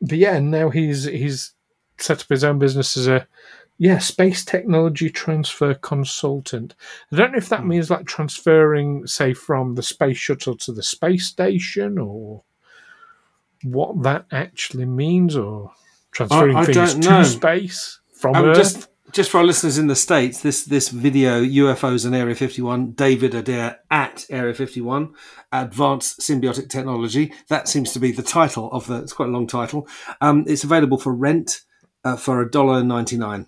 but 0.00 0.18
yeah, 0.18 0.38
now 0.38 0.70
he's 0.70 1.04
he's 1.04 1.52
set 1.98 2.20
up 2.20 2.28
his 2.28 2.44
own 2.44 2.58
business 2.58 2.96
as 2.96 3.06
a 3.08 3.26
yeah 3.78 3.98
space 3.98 4.44
technology 4.44 5.08
transfer 5.10 5.74
consultant. 5.74 6.74
I 7.12 7.16
don't 7.16 7.32
know 7.32 7.38
if 7.38 7.48
that 7.48 7.64
means 7.66 7.90
like 7.90 8.06
transferring, 8.06 9.06
say, 9.06 9.34
from 9.34 9.74
the 9.76 9.82
space 9.82 10.18
shuttle 10.18 10.56
to 10.58 10.72
the 10.72 10.82
space 10.82 11.26
station, 11.26 11.98
or 11.98 12.42
what 13.62 14.02
that 14.02 14.26
actually 14.32 14.84
means, 14.86 15.36
or 15.36 15.72
transferring 16.12 16.56
I 16.56 16.64
things 16.64 16.76
don't 16.94 17.02
to 17.02 17.10
know. 17.10 17.22
space 17.22 18.00
from 18.12 18.34
Um, 18.36 18.44
Earth. 18.46 18.56
just 18.56 18.88
just 19.10 19.30
for 19.30 19.38
our 19.38 19.44
listeners 19.44 19.78
in 19.78 19.86
the 19.86 19.96
states, 19.96 20.42
this 20.42 20.64
this 20.64 20.90
video 20.90 21.40
UFOs 21.42 22.04
and 22.04 22.14
Area 22.14 22.34
51, 22.34 22.92
David 22.92 23.34
Adair 23.34 23.78
at 23.90 24.26
Area 24.28 24.52
51, 24.52 25.14
Advanced 25.50 26.20
Symbiotic 26.20 26.68
Technology. 26.68 27.32
That 27.48 27.68
seems 27.68 27.92
to 27.92 28.00
be 28.00 28.12
the 28.12 28.22
title 28.22 28.70
of 28.70 28.86
the. 28.86 28.96
It's 29.02 29.14
quite 29.14 29.28
a 29.30 29.32
long 29.32 29.46
title. 29.46 29.88
Um, 30.20 30.44
it's 30.46 30.62
available 30.64 30.98
for 30.98 31.14
rent 31.14 31.62
uh, 32.04 32.16
for 32.16 32.42
a 32.42 32.50
dollar 32.50 32.82
ninety 32.84 33.16
nine, 33.16 33.46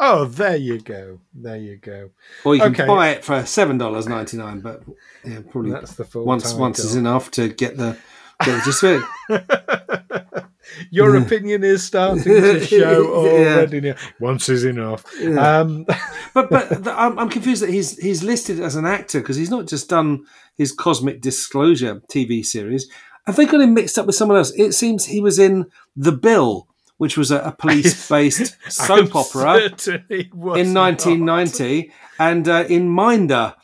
oh, 0.00 0.24
there 0.26 0.56
you 0.56 0.80
go, 0.80 1.20
there 1.34 1.56
you 1.56 1.76
go. 1.76 2.10
or 2.44 2.54
you 2.54 2.60
can 2.62 2.72
Okay. 2.72 2.86
buy 2.86 3.08
it 3.10 3.24
for 3.24 3.44
seven 3.46 3.78
dollars 3.78 4.06
ninety 4.06 4.36
nine. 4.36 4.60
But 4.60 4.82
yeah, 5.24 5.40
probably 5.50 5.72
That's 5.72 5.94
the 5.94 6.04
full 6.04 6.24
once 6.24 6.52
once 6.54 6.78
is 6.78 6.94
enough 6.96 7.30
to 7.32 7.48
get 7.48 7.76
the 7.76 7.96
get 8.44 8.64
gist 8.64 8.84
it. 8.84 9.02
Your 10.90 11.16
opinion 11.16 11.62
is 11.64 11.84
starting 11.84 12.24
to 12.24 12.60
show 12.66 13.06
already. 13.14 13.80
now. 13.80 13.94
Once 14.20 14.48
is 14.48 14.64
enough. 14.64 15.04
Um, 15.22 15.86
But 16.34 16.50
but 16.50 16.84
the, 16.84 16.92
I'm, 16.92 17.18
I'm 17.18 17.30
confused 17.30 17.62
that 17.62 17.70
he's 17.70 17.96
he's 17.96 18.22
listed 18.22 18.60
as 18.60 18.76
an 18.76 18.84
actor 18.84 19.20
because 19.20 19.36
he's 19.36 19.48
not 19.48 19.66
just 19.66 19.88
done 19.88 20.26
his 20.58 20.70
Cosmic 20.70 21.22
Disclosure 21.22 22.02
TV 22.12 22.44
series. 22.44 22.90
Have 23.26 23.36
they 23.36 23.46
got 23.46 23.62
him 23.62 23.72
mixed 23.72 23.98
up 23.98 24.04
with 24.04 24.16
someone 24.16 24.36
else? 24.36 24.52
It 24.54 24.72
seems 24.72 25.06
he 25.06 25.20
was 25.22 25.38
in 25.38 25.64
The 25.96 26.12
Bill, 26.12 26.68
which 26.98 27.16
was 27.16 27.30
a, 27.30 27.40
a 27.40 27.52
police-based 27.58 28.56
soap 28.72 29.14
opera 29.16 29.60
certain 29.78 30.04
he 30.08 30.30
was 30.34 30.58
in 30.60 30.72
not. 30.72 31.04
1990, 31.06 31.92
and 32.18 32.48
uh, 32.48 32.64
in 32.68 32.88
Minder 32.88 33.54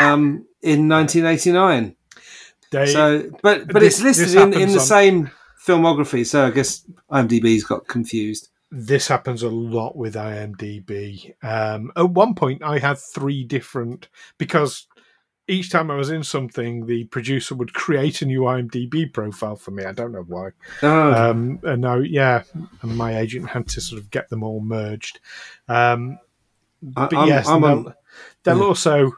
um, 0.00 0.46
in 0.62 0.88
1989. 0.88 1.96
They- 2.70 2.86
So, 2.86 3.30
but 3.42 3.66
but 3.68 3.80
This- 3.80 4.00
it's 4.00 4.02
listed 4.02 4.40
in, 4.40 4.52
in 4.54 4.68
the 4.68 4.74
on- 4.78 4.80
same 4.80 5.30
filmography. 5.66 6.24
So 6.26 6.46
I 6.46 6.50
guess 6.50 6.84
IMDb's 7.10 7.64
got 7.64 7.86
confused. 7.86 8.48
this 8.72 9.08
happens 9.08 9.42
a 9.42 9.48
lot 9.48 9.96
with 9.96 10.14
IMDb. 10.14 11.34
Um, 11.42 11.90
at 11.96 12.08
one 12.10 12.34
point, 12.34 12.62
I 12.62 12.78
had 12.78 12.98
three 12.98 13.42
different 13.44 14.08
because 14.38 14.86
each 15.50 15.70
time 15.70 15.90
I 15.90 15.96
was 15.96 16.10
in 16.10 16.22
something, 16.22 16.86
the 16.86 17.04
producer 17.04 17.54
would 17.54 17.74
create 17.74 18.22
a 18.22 18.26
new 18.26 18.42
IMDb 18.42 19.12
profile 19.12 19.56
for 19.56 19.70
me. 19.72 19.84
I 19.84 19.92
don't 19.92 20.12
know 20.12 20.24
why. 20.26 20.50
Oh, 20.82 21.12
Um, 21.12 21.60
and 21.64 21.82
now, 21.82 21.96
yeah, 21.96 22.44
and 22.82 22.96
my 22.96 23.18
agent 23.18 23.50
had 23.50 23.68
to 23.68 23.80
sort 23.80 24.00
of 24.00 24.10
get 24.10 24.30
them 24.30 24.42
all 24.42 24.60
merged. 24.60 25.18
Um, 25.68 26.18
but 26.82 27.14
I'm, 27.14 27.28
yes, 27.28 27.48
I'm 27.48 27.60
they'll, 27.60 27.70
on, 27.70 27.94
they'll 28.44 28.62
also 28.62 29.12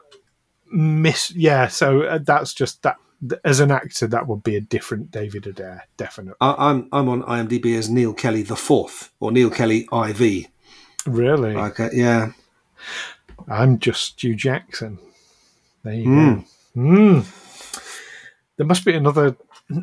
miss. 0.71 1.31
Yeah, 1.31 1.67
so 1.67 2.01
uh, 2.01 2.19
that's 2.21 2.53
just 2.53 2.81
that 2.83 2.97
as 3.45 3.59
an 3.59 3.71
actor, 3.71 4.07
that 4.07 4.27
would 4.27 4.43
be 4.43 4.55
a 4.55 4.61
different 4.61 5.11
David 5.11 5.47
Adair, 5.47 5.87
definitely. 5.97 6.35
I, 6.41 6.71
I'm 6.71 6.89
I'm 6.91 7.09
on 7.09 7.23
IMDb 7.23 7.77
as 7.77 7.89
Neil 7.89 8.13
Kelly 8.13 8.43
the 8.43 8.55
fourth 8.55 9.11
or 9.19 9.31
Neil 9.31 9.49
Kelly 9.49 9.87
IV. 9.91 10.47
Really, 11.05 11.55
Okay, 11.55 11.89
yeah. 11.93 12.31
I'm 13.47 13.79
just 13.79 14.01
Stu 14.01 14.35
Jackson. 14.35 14.99
There 15.83 15.93
you 15.93 16.07
Mm. 16.07 16.35
go. 16.75 16.81
Mm. 16.81 17.25
There 18.57 18.65
must 18.65 18.85
be 18.85 18.93
another 18.93 19.35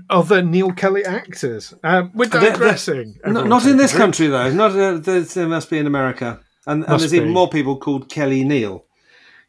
other 0.09 0.43
Neil 0.43 0.73
Kelly 0.73 1.05
actors. 1.05 1.75
Um, 1.83 2.11
we're 2.15 2.27
They're- 2.29 2.41
they're- 2.41 2.51
digressing. 2.53 3.19
Not 3.27 3.67
in 3.67 3.77
this 3.77 3.93
country 3.97 4.29
though. 4.29 4.51
Not 4.53 4.73
uh, 4.77 4.99
there 4.99 5.49
must 5.49 5.71
be 5.71 5.79
in 5.79 5.87
America, 5.87 6.41
and, 6.67 6.85
and 6.85 7.01
there's 7.01 7.15
even 7.15 7.31
more 7.31 7.49
people 7.49 7.77
called 7.79 8.09
Kelly 8.09 8.45
Neil. 8.45 8.85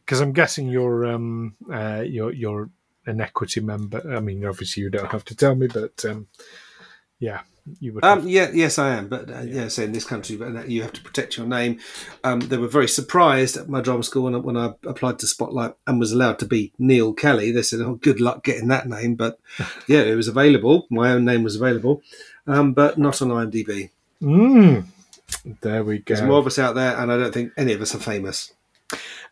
because 0.05 0.20
I'm 0.20 0.34
guessing 0.34 0.67
you're 0.67 1.05
um 1.05 1.55
uh 1.72 2.03
you're 2.05 2.34
you're 2.34 2.70
an 3.05 3.22
equity 3.22 3.62
member. 3.62 4.01
I 4.17 4.20
mean, 4.20 4.43
obviously 4.46 4.84
you 4.84 4.89
don't 4.89 5.12
have 5.12 5.24
to 5.25 5.36
tell 5.36 5.55
me, 5.55 5.67
but 5.67 6.03
um 6.05 6.27
yeah, 7.20 7.41
you 7.80 7.94
would. 7.94 8.03
Um, 8.03 8.27
yeah, 8.27 8.50
yes, 8.53 8.77
I 8.80 8.96
am. 8.96 9.08
But 9.08 9.30
uh, 9.32 9.41
yeah, 9.41 9.68
so 9.68 9.84
in 9.84 9.91
this 9.91 10.06
country, 10.06 10.36
but 10.36 10.56
uh, 10.56 10.63
you 10.63 10.82
have 10.82 10.94
to 10.94 11.01
protect 11.01 11.38
your 11.38 11.46
name. 11.46 11.80
Um, 12.24 12.39
they 12.39 12.58
were 12.58 12.68
very 12.68 12.88
surprised 12.88 13.58
at 13.58 13.70
my 13.70 13.82
drama 13.82 14.03
school 14.03 14.24
when 14.24 14.36
I, 14.36 14.38
when 14.39 14.58
I 14.58 14.74
applied 14.86 15.20
to 15.20 15.27
Spotlight 15.27 15.74
and 15.88 16.00
was 16.00 16.12
allowed 16.12 16.39
to 16.39 16.46
be 16.46 16.74
Neil 16.80 17.13
Kelly. 17.13 17.51
They 17.51 17.62
said, 17.63 17.82
"Oh, 17.82 17.96
good 17.96 18.20
luck 18.20 18.44
getting 18.44 18.68
that 18.70 18.88
name." 18.88 19.15
But 19.15 19.39
yeah, 19.88 20.01
it 20.01 20.15
was 20.15 20.27
available. 20.27 20.88
My 20.89 21.12
own 21.12 21.25
name 21.25 21.44
was 21.44 21.56
available, 21.56 22.01
um, 22.48 22.74
but 22.74 22.98
not 22.98 23.22
on 23.22 23.30
IMDb. 23.30 23.89
Mm, 24.22 24.86
there 25.62 25.84
we 25.84 26.00
go. 26.00 26.15
There's 26.15 26.27
more 26.27 26.39
of 26.39 26.48
us 26.48 26.60
out 26.60 26.75
there, 26.75 26.98
and 26.98 27.12
I 27.12 27.18
don't 27.18 27.34
think 27.34 27.53
any 27.58 27.74
of 27.74 27.82
us 27.82 27.96
are 27.96 28.00
famous. 28.00 28.53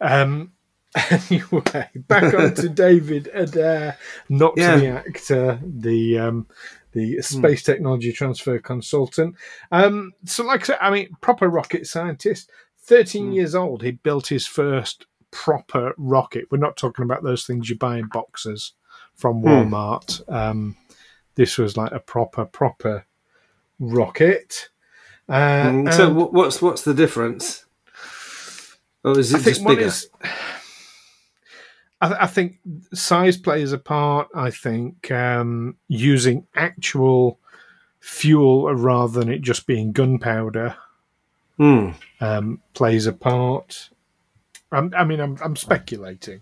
Um, 0.02 0.54
anyway, 1.30 1.90
back 1.96 2.34
on 2.34 2.56
to 2.56 2.70
David 2.86 3.30
Adair, 3.34 3.98
not 4.28 4.54
Yeah. 4.58 4.78
the 4.78 4.88
actor, 4.88 5.60
the 5.64 6.18
um, 6.18 6.48
the 6.92 7.22
space 7.22 7.64
technology 7.64 8.12
transfer 8.12 8.60
consultant. 8.60 9.36
Um, 9.72 10.14
so, 10.26 10.44
like 10.44 10.62
I 10.62 10.66
said, 10.66 10.78
I 10.82 10.90
mean, 10.90 11.10
proper 11.22 11.48
rocket 11.48 11.88
scientist. 11.88 12.52
Thirteen 12.82 13.28
Hmm. 13.28 13.34
years 13.34 13.56
old, 13.56 13.84
he 13.84 13.92
built 13.92 14.28
his 14.28 14.48
first 14.48 15.06
proper 15.32 15.94
rocket. 15.98 16.46
We're 16.50 16.58
not 16.58 16.78
talking 16.78 17.04
about 17.06 17.22
those 17.24 17.46
things 17.46 17.70
you 17.70 17.78
buy 17.78 17.98
in 17.98 18.08
boxes 18.08 18.74
from 19.16 19.42
Hmm. 19.42 19.46
Walmart. 19.48 20.22
Um, 20.34 20.76
this 21.36 21.58
was 21.58 21.78
like 21.78 21.92
a 21.92 22.00
proper, 22.00 22.46
proper 22.46 23.06
rocket. 23.80 24.70
Uh, 25.28 25.72
Mm, 25.72 25.94
so 25.94 26.10
what's 26.14 26.62
what's 26.62 26.82
the 26.82 26.94
difference? 26.94 27.66
Or 29.04 29.18
is 29.20 29.32
it 29.34 29.42
I 29.42 29.44
just 29.44 29.66
bigger? 29.66 29.86
is. 29.86 30.10
I, 32.02 32.24
I 32.24 32.28
think 32.28 32.58
size 32.94 33.38
plays 33.38 33.72
a 33.72 33.78
part. 33.78 34.28
I 34.36 34.52
think 34.52 35.12
um, 35.12 35.76
using 35.88 36.46
actual 36.56 37.40
fuel 38.00 38.74
rather 38.74 39.20
than 39.20 39.30
it 39.30 39.42
just 39.42 39.68
being 39.68 39.92
gunpowder 39.92 40.76
Hmm. 41.58 41.90
um, 42.22 42.62
plays 42.74 43.06
a 43.06 43.12
part. 43.12 43.90
I'm, 44.72 44.94
I 44.96 45.04
mean, 45.04 45.20
I'm, 45.20 45.38
I'm 45.44 45.58
speculating. 45.58 46.42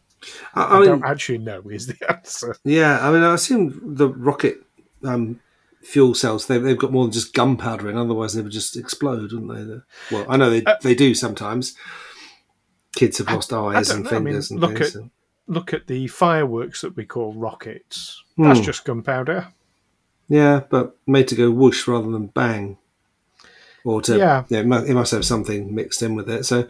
I, 0.53 0.61
I, 0.63 0.75
I 0.75 0.79
mean, 0.79 0.89
don't 0.89 1.05
actually 1.05 1.39
know 1.39 1.61
is 1.71 1.87
the 1.87 1.97
answer. 2.09 2.55
Yeah, 2.63 2.99
I 3.01 3.11
mean, 3.11 3.23
I 3.23 3.33
assume 3.33 3.95
the 3.95 4.09
rocket 4.09 4.57
um, 5.03 5.39
fuel 5.81 6.13
cells 6.13 6.45
they've, 6.45 6.61
they've 6.61 6.77
got 6.77 6.91
more 6.91 7.05
than 7.05 7.13
just 7.13 7.33
gunpowder 7.33 7.89
in. 7.89 7.97
Otherwise, 7.97 8.33
they 8.35 8.41
would 8.43 8.51
just 8.51 8.77
explode, 8.77 9.31
wouldn't 9.33 9.47
they? 9.51 9.63
The- 9.63 9.83
Well, 10.11 10.25
I 10.29 10.37
know 10.37 10.49
they 10.51 10.63
they 10.83 10.93
do 10.93 11.15
sometimes. 11.15 11.75
Kids 12.95 13.17
have 13.19 13.27
lost 13.27 13.51
eyes 13.53 13.89
Uh, 13.89 13.95
and. 13.95 14.07
I 14.07 14.11
mean, 14.11 14.23
fingers 14.25 14.51
and 14.51 14.59
look 14.59 14.77
things. 14.77 14.95
at- 14.97 15.03
Look 15.47 15.73
at 15.73 15.87
the 15.87 16.07
fireworks 16.07 16.81
that 16.81 16.95
we 16.95 17.05
call 17.05 17.33
rockets. 17.33 18.23
That's 18.37 18.59
just 18.59 18.83
gunpowder. 18.85 19.47
yeah, 20.27 20.61
but 20.69 20.95
made 21.07 21.27
to 21.29 21.35
go 21.35 21.49
whoosh 21.51 21.87
rather 21.87 22.11
than 22.11 22.27
bang, 22.27 22.77
or 23.85 24.01
to 24.03 24.17
Yeah. 24.17 24.43
yeah, 24.49 24.59
it 24.59 24.65
must, 24.67 24.87
it 24.87 24.93
must 24.93 25.11
have 25.11 25.25
something 25.25 25.73
mixed 25.73 26.01
in 26.03 26.15
with 26.15 26.29
it. 26.29 26.45
So. 26.45 26.67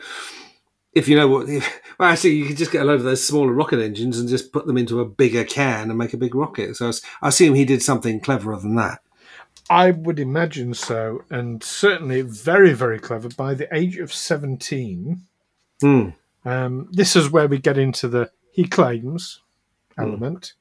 If 0.93 1.07
you 1.07 1.15
know 1.15 1.27
what, 1.27 1.47
if, 1.47 1.81
well, 1.99 2.09
actually, 2.09 2.31
you 2.37 2.45
could 2.47 2.57
just 2.57 2.71
get 2.71 2.81
a 2.81 2.85
load 2.85 2.95
of 2.95 3.03
those 3.03 3.23
smaller 3.23 3.51
rocket 3.53 3.79
engines 3.79 4.17
and 4.19 4.27
just 4.27 4.51
put 4.51 4.65
them 4.65 4.77
into 4.79 4.99
a 4.99 5.05
bigger 5.05 5.43
can 5.43 5.89
and 5.91 5.97
make 5.97 6.13
a 6.13 6.17
big 6.17 6.33
rocket. 6.33 6.75
So 6.75 6.91
I 7.21 7.27
assume 7.27 7.53
he 7.53 7.65
did 7.65 7.83
something 7.83 8.19
cleverer 8.19 8.57
than 8.57 8.73
that. 8.77 9.01
I 9.69 9.91
would 9.91 10.19
imagine 10.19 10.73
so, 10.73 11.23
and 11.29 11.61
certainly 11.63 12.21
very, 12.21 12.73
very 12.73 12.97
clever. 12.97 13.29
By 13.29 13.53
the 13.53 13.67
age 13.75 13.97
of 13.97 14.11
17, 14.11 15.21
Hmm. 15.81 16.09
um, 16.45 16.87
this 16.91 17.15
is 17.15 17.29
where 17.29 17.47
we 17.47 17.59
get 17.59 17.77
into 17.77 18.07
the 18.07 18.31
he 18.57 18.65
claims 18.67 19.41
element. 19.97 20.53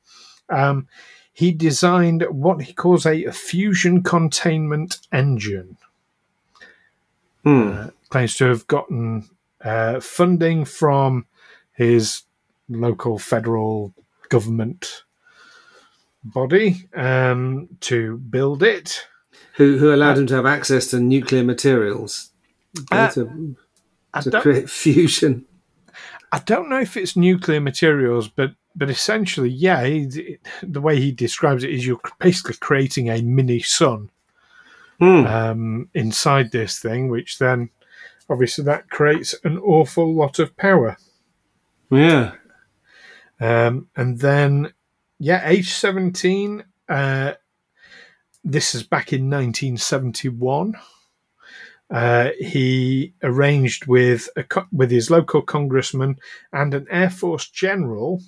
Um, 0.50 0.86
he 1.32 1.50
designed 1.50 2.22
what 2.30 2.62
he 2.62 2.72
calls 2.72 3.04
a 3.06 3.30
fusion 3.32 4.02
containment 4.02 4.98
engine. 5.12 5.76
Hmm. 7.42 7.68
Uh, 7.72 7.86
claims 8.10 8.36
to 8.36 8.44
have 8.46 8.66
gotten 8.66 9.28
uh, 9.64 10.00
funding 10.00 10.64
from 10.64 11.26
his 11.72 12.22
local 12.68 13.18
federal 13.18 13.94
government 14.28 15.04
body 16.24 16.88
um, 16.94 17.68
to 17.80 18.18
build 18.18 18.62
it. 18.62 19.06
who 19.54 19.78
who 19.78 19.92
allowed 19.94 20.18
him 20.18 20.26
to 20.26 20.34
have 20.34 20.46
access 20.46 20.88
to 20.90 21.00
nuclear 21.00 21.44
materials 21.44 22.30
Uh, 22.90 23.08
to, 23.10 23.56
to 24.22 24.40
create 24.42 24.68
fusion. 24.84 25.44
I 26.32 26.38
don't 26.40 26.68
know 26.68 26.80
if 26.80 26.96
it's 26.96 27.16
nuclear 27.16 27.60
materials, 27.60 28.28
but 28.28 28.52
but 28.74 28.90
essentially, 28.90 29.48
yeah, 29.48 29.84
he, 29.86 30.38
the 30.62 30.82
way 30.82 31.00
he 31.00 31.10
describes 31.10 31.64
it 31.64 31.70
is 31.70 31.86
you're 31.86 32.00
basically 32.18 32.56
creating 32.60 33.08
a 33.08 33.22
mini 33.22 33.60
sun 33.60 34.10
Hmm. 34.98 35.26
um, 35.26 35.88
inside 35.94 36.52
this 36.52 36.78
thing, 36.78 37.08
which 37.08 37.38
then 37.38 37.68
obviously 38.30 38.64
that 38.64 38.88
creates 38.88 39.34
an 39.44 39.58
awful 39.58 40.14
lot 40.14 40.38
of 40.38 40.56
power. 40.56 40.96
yeah. 41.90 42.32
Um, 43.38 43.88
and 43.94 44.18
then, 44.20 44.72
yeah, 45.18 45.46
age 45.46 45.70
17, 45.74 46.64
uh, 46.88 47.34
this 48.42 48.74
is 48.74 48.82
back 48.82 49.12
in 49.12 49.28
1971. 49.28 50.74
Uh, 51.90 52.30
he 52.40 53.12
arranged 53.22 53.86
with 53.86 54.28
a 54.36 54.44
with 54.72 54.90
his 54.90 55.10
local 55.10 55.40
congressman 55.42 56.16
and 56.52 56.74
an 56.74 56.86
Air 56.90 57.10
Force 57.10 57.48
general 57.48 58.20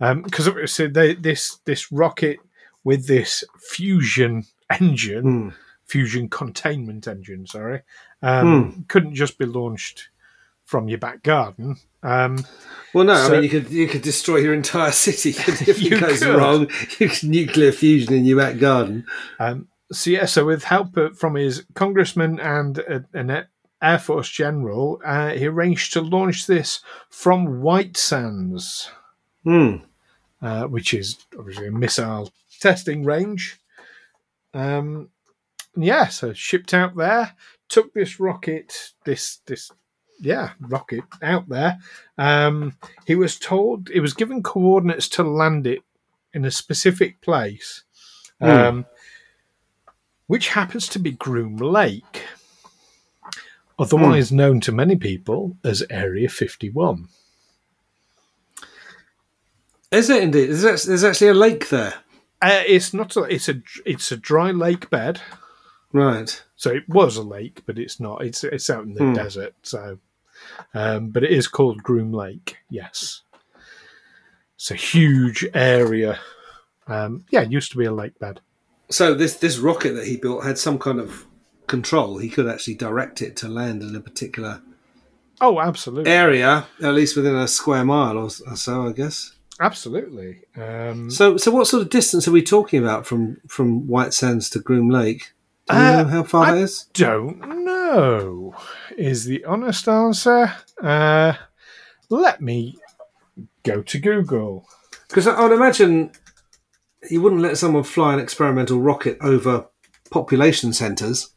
because 0.00 0.48
so 0.70 0.88
this 0.88 1.58
this 1.64 1.90
rocket 1.92 2.38
with 2.84 3.06
this 3.06 3.44
fusion 3.58 4.44
engine, 4.80 5.22
Hmm. 5.22 5.48
fusion 5.84 6.28
containment 6.28 7.06
engine, 7.06 7.46
sorry, 7.46 7.82
um, 8.22 8.84
couldn't 8.88 9.14
just 9.14 9.38
be 9.38 9.44
launched 9.46 10.08
from 10.64 10.88
your 10.88 10.98
back 10.98 11.22
garden. 11.22 11.76
Um, 12.02 12.44
Well, 12.94 13.04
no, 13.04 13.12
I 13.12 13.28
mean 13.30 13.42
you 13.44 13.48
could 13.50 13.70
you 13.70 13.88
could 13.88 14.02
destroy 14.02 14.36
your 14.38 14.54
entire 14.54 14.90
city 15.06 15.30
if 15.70 15.80
You 15.80 15.96
it 15.96 16.00
goes 16.00 16.22
could. 16.22 16.34
wrong. 16.36 16.68
You 16.98 17.08
could 17.10 17.24
nuclear 17.28 17.72
fusion 17.72 18.14
in 18.14 18.24
your 18.24 18.38
back 18.38 18.58
garden. 18.58 19.04
Um, 19.38 19.68
so 19.92 20.10
yeah, 20.10 20.24
so 20.26 20.44
with 20.46 20.64
help 20.64 20.96
from 21.16 21.34
his 21.34 21.64
congressman 21.74 22.40
and 22.40 22.78
uh, 22.80 23.00
an 23.14 23.46
Air 23.82 23.98
Force 23.98 24.28
general, 24.28 25.00
uh, 25.04 25.30
he 25.30 25.46
arranged 25.46 25.92
to 25.92 26.00
launch 26.00 26.46
this 26.46 26.80
from 27.10 27.60
White 27.62 27.96
Sands, 27.96 28.90
Hmm. 29.44 29.76
uh, 30.42 30.64
which 30.64 30.92
is 30.92 31.18
obviously 31.38 31.68
a 31.68 31.72
missile 31.72 32.32
testing 32.60 33.04
range. 33.04 33.60
Um, 34.54 35.10
yeah, 35.76 36.08
so 36.08 36.32
shipped 36.32 36.72
out 36.74 36.96
there, 36.96 37.34
took 37.68 37.92
this 37.92 38.18
rocket, 38.18 38.92
this 39.04 39.38
this 39.46 39.70
yeah 40.20 40.52
rocket 40.60 41.04
out 41.22 41.48
there. 41.48 41.78
Um, 42.16 42.74
he 43.06 43.14
was 43.14 43.38
told 43.38 43.88
he 43.90 44.00
was 44.00 44.14
given 44.14 44.42
coordinates 44.42 45.08
to 45.10 45.22
land 45.22 45.66
it 45.66 45.82
in 46.32 46.44
a 46.44 46.50
specific 46.50 47.20
place. 47.20 47.84
Hmm. 48.40 48.48
Um, 48.48 48.86
which 50.26 50.48
happens 50.48 50.88
to 50.88 50.98
be 50.98 51.12
Groom 51.12 51.56
Lake, 51.56 52.24
otherwise 53.78 54.32
known 54.32 54.60
to 54.62 54.72
many 54.72 54.96
people 54.96 55.56
as 55.64 55.84
Area 55.90 56.28
51. 56.28 57.08
Is 59.92 60.10
it 60.10 60.22
indeed? 60.22 60.50
Is 60.50 60.62
that, 60.62 60.82
there's 60.82 61.04
actually 61.04 61.28
a 61.28 61.34
lake 61.34 61.68
there, 61.68 61.94
Uh, 62.42 62.62
it's 62.66 62.92
not 62.92 63.16
a, 63.16 63.22
it's 63.22 63.48
a 63.48 63.62
it's 63.86 64.12
a 64.12 64.16
dry 64.16 64.50
lake 64.50 64.90
bed, 64.90 65.20
right? 65.92 66.42
so 66.56 66.70
it 66.70 66.88
was 66.88 67.16
a 67.16 67.22
lake, 67.22 67.62
but 67.66 67.78
it's 67.78 67.98
not. 68.00 68.22
It's 68.24 68.42
it's 68.44 68.68
out 68.68 68.84
in 68.84 68.94
the 68.94 69.04
Hmm. 69.04 69.14
desert, 69.14 69.54
so 69.62 69.98
um, 70.74 71.10
but 71.10 71.22
it 71.24 71.30
is 71.32 71.48
called 71.48 71.82
Groom 71.82 72.12
Lake. 72.12 72.58
Yes, 72.68 73.22
it's 74.56 74.70
a 74.70 74.74
huge 74.74 75.46
area. 75.54 76.18
Um, 76.88 77.24
yeah, 77.30 77.42
it 77.42 77.50
used 77.52 77.70
to 77.72 77.78
be 77.78 77.86
a 77.86 77.92
lake 77.94 78.18
bed. 78.18 78.40
So 78.88 79.14
this 79.14 79.34
this 79.36 79.58
rocket 79.58 79.92
that 79.94 80.06
he 80.06 80.16
built 80.16 80.44
had 80.44 80.58
some 80.58 80.78
kind 80.78 81.00
of 81.00 81.26
control. 81.66 82.18
He 82.18 82.28
could 82.30 82.46
actually 82.48 82.74
direct 82.76 83.20
it 83.22 83.36
to 83.38 83.48
land 83.48 83.82
in 83.82 83.94
a 83.96 84.00
particular 84.00 84.62
Oh, 85.40 85.60
absolutely. 85.60 86.10
area, 86.10 86.66
at 86.82 86.94
least 86.94 87.16
within 87.16 87.34
a 87.34 87.48
square 87.48 87.84
mile 87.84 88.16
or, 88.16 88.30
or 88.48 88.56
so, 88.56 88.86
I 88.88 88.92
guess. 88.92 89.32
Absolutely. 89.60 90.42
Um, 90.56 91.10
So, 91.10 91.36
so 91.36 91.50
what 91.50 91.66
sort 91.66 91.82
of 91.82 91.90
distance 91.90 92.26
are 92.28 92.32
we 92.32 92.42
talking 92.42 92.82
about 92.82 93.06
from 93.06 93.38
from 93.48 93.86
White 93.86 94.14
Sands 94.14 94.48
to 94.50 94.60
Groom 94.60 94.88
Lake? 94.90 95.32
Do 95.68 95.76
you 95.76 95.82
Uh, 95.82 96.02
know 96.02 96.08
how 96.08 96.22
far 96.22 96.44
I- 96.46 96.52
that 96.54 96.60
is? 96.62 96.86
don't 96.94 97.64
know, 97.64 98.54
is 98.96 99.24
the 99.24 99.44
honest 99.44 99.88
answer. 99.88 100.52
Uh, 100.80 101.32
let 102.08 102.40
me 102.40 102.76
go 103.64 103.82
to 103.82 103.98
Google. 103.98 104.68
Because 105.08 105.26
I 105.26 105.40
would 105.42 105.52
imagine 105.52 106.12
you 107.10 107.20
wouldn't 107.20 107.42
let 107.42 107.58
someone 107.58 107.84
fly 107.84 108.14
an 108.14 108.20
experimental 108.20 108.80
rocket 108.80 109.18
over 109.20 109.66
population 110.10 110.72
centres. 110.72 111.30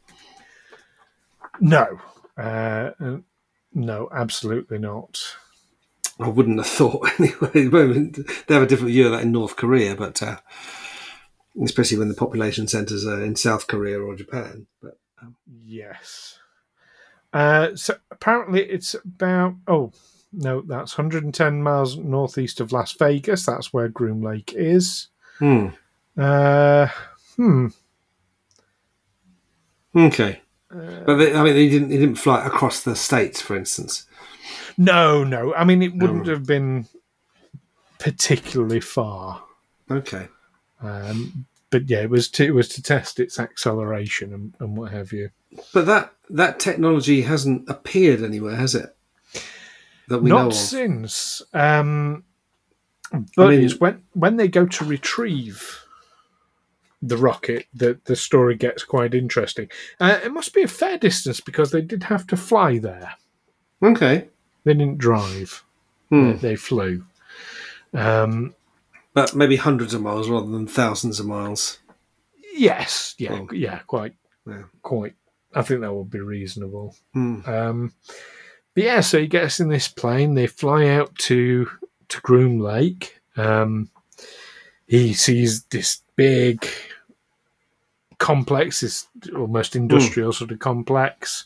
No. 1.59 1.99
Uh, 2.37 2.91
uh, 2.99 3.17
no, 3.73 4.09
absolutely 4.13 4.77
not. 4.77 5.19
I 6.19 6.27
wouldn't 6.27 6.57
have 6.57 6.67
thought 6.67 7.09
anyway. 7.19 8.09
They 8.47 8.53
have 8.53 8.63
a 8.63 8.67
different 8.67 8.91
view 8.91 9.05
of 9.05 9.11
that 9.13 9.23
in 9.23 9.31
North 9.31 9.55
Korea, 9.55 9.95
but 9.95 10.21
uh, 10.21 10.39
especially 11.63 11.97
when 11.97 12.09
the 12.09 12.15
population 12.15 12.67
centres 12.67 13.05
are 13.05 13.23
in 13.23 13.35
South 13.35 13.67
Korea 13.67 13.99
or 13.99 14.15
Japan. 14.15 14.67
But 14.81 14.97
Yes. 15.65 16.39
Uh, 17.31 17.75
so 17.75 17.95
apparently 18.09 18.63
it's 18.63 18.95
about 18.95 19.55
oh 19.67 19.91
no, 20.31 20.61
that's 20.61 20.97
110 20.97 21.63
miles 21.63 21.97
northeast 21.97 22.59
of 22.59 22.71
Las 22.71 22.93
Vegas. 22.93 23.45
That's 23.45 23.73
where 23.73 23.87
Groom 23.87 24.21
Lake 24.21 24.53
is. 24.55 25.07
Hmm, 25.39 25.67
Uh, 26.17 26.87
hmm. 27.35 27.67
okay. 29.95 30.41
Uh, 30.73 31.03
But 31.05 31.15
they, 31.15 31.33
I 31.33 31.43
mean, 31.43 31.53
they 31.53 31.69
didn't. 31.69 31.89
He 31.91 31.97
didn't 31.97 32.15
fly 32.17 32.45
across 32.45 32.83
the 32.83 32.95
states, 32.95 33.41
for 33.41 33.55
instance. 33.57 34.05
No, 34.77 35.23
no. 35.23 35.53
I 35.55 35.63
mean, 35.63 35.81
it 35.81 35.95
wouldn't 35.95 36.27
have 36.27 36.45
been 36.45 36.85
particularly 37.97 38.79
far. 38.79 39.43
Okay. 39.89 40.27
Um, 40.81 41.45
but 41.71 41.89
yeah, 41.89 42.01
it 42.01 42.09
was 42.09 42.29
to 42.29 42.45
it 42.45 42.53
was 42.53 42.69
to 42.69 42.81
test 42.81 43.19
its 43.19 43.39
acceleration 43.39 44.33
and, 44.33 44.53
and 44.59 44.77
what 44.77 44.91
have 44.91 45.11
you. 45.11 45.31
But 45.73 45.85
that 45.87 46.13
that 46.29 46.59
technology 46.59 47.23
hasn't 47.23 47.67
appeared 47.69 48.23
anywhere, 48.23 48.55
has 48.55 48.75
it? 48.75 48.95
That 50.07 50.21
we 50.21 50.29
know 50.29 50.43
Not 50.43 50.47
of. 50.47 50.53
since. 50.55 51.41
Um, 51.53 52.23
but 53.35 53.49
mean- 53.49 53.61
it's 53.63 53.79
when 53.79 54.03
when 54.13 54.37
they 54.37 54.47
go 54.47 54.65
to 54.65 54.85
retrieve 54.85 55.83
the 57.01 57.17
rocket 57.17 57.65
that 57.73 58.03
the 58.05 58.15
story 58.15 58.55
gets 58.55 58.83
quite 58.83 59.13
interesting. 59.13 59.69
Uh, 60.01 60.19
it 60.23 60.33
must 60.33 60.53
be 60.53 60.63
a 60.63 60.67
fair 60.67 60.97
distance 60.97 61.39
because 61.39 61.71
they 61.71 61.81
did 61.81 62.03
have 62.03 62.27
to 62.27 62.35
fly 62.35 62.77
there. 62.77 63.13
Okay. 63.81 64.27
They 64.65 64.73
didn't 64.73 64.97
drive. 64.97 65.63
Hmm. 66.09 66.31
They, 66.31 66.37
they 66.37 66.55
flew. 66.57 67.05
Um, 67.93 68.53
But 69.13 69.33
maybe 69.33 69.55
hundreds 69.55 69.93
of 69.93 70.01
miles 70.01 70.27
rather 70.29 70.49
than 70.51 70.67
thousands 70.67 71.21
of 71.21 71.25
miles. 71.25 71.79
yes, 72.53 73.15
yeah, 73.17 73.31
Oh. 73.33 73.53
yeah, 73.53 73.79
quite, 73.87 74.15
Yeah. 74.45 74.63
quite. 74.81 75.15
I 75.55 75.61
think 75.61 75.79
that 75.81 75.93
would 75.93 76.09
be 76.11 76.19
reasonable. 76.19 76.95
Hmm. 77.13 77.39
Um, 77.45 77.93
but 78.75 78.83
yeah, 78.83 78.99
so 78.99 79.19
he 79.21 79.27
gets 79.27 79.61
in 79.61 79.69
this 79.69 79.87
plane. 79.87 80.33
They 80.33 80.47
fly 80.47 80.87
out 80.87 81.15
to 81.19 81.69
to 82.09 82.21
Groom 82.21 82.59
Lake. 82.59 83.19
Um, 83.37 83.89
he 84.87 85.13
sees 85.13 85.63
this 85.65 86.01
big 86.15 86.67
complex, 88.17 88.81
this 88.81 89.07
almost 89.35 89.75
industrial 89.75 90.33
sort 90.33 90.51
of 90.51 90.59
complex. 90.59 91.45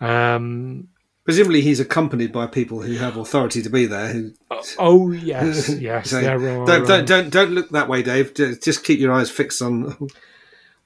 Um, 0.00 0.88
Presumably, 1.24 1.60
he's 1.60 1.78
accompanied 1.80 2.32
by 2.32 2.46
people 2.46 2.82
who 2.82 2.94
have 2.94 3.16
authority 3.16 3.62
to 3.62 3.70
be 3.70 3.86
there. 3.86 4.08
Who 4.12 4.32
oh 4.78 5.12
yes, 5.12 5.68
yes, 5.80 6.10
there 6.10 6.34
are 6.36 6.66
don't, 6.66 6.70
um, 6.82 6.86
don't 6.86 7.06
don't 7.06 7.30
don't 7.30 7.50
look 7.52 7.70
that 7.70 7.88
way, 7.88 8.02
Dave. 8.02 8.34
Just 8.34 8.82
keep 8.82 8.98
your 8.98 9.12
eyes 9.12 9.30
fixed 9.30 9.62
on. 9.62 10.08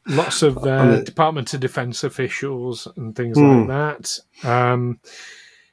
lots 0.06 0.42
of 0.42 0.58
on 0.62 0.68
uh, 0.68 0.96
the- 0.96 1.02
Department 1.04 1.54
of 1.54 1.60
Defense 1.60 2.04
officials 2.04 2.86
and 2.96 3.16
things 3.16 3.38
Hmm. 3.38 3.60
like 3.62 3.68
that. 3.68 4.18
Um, 4.46 4.98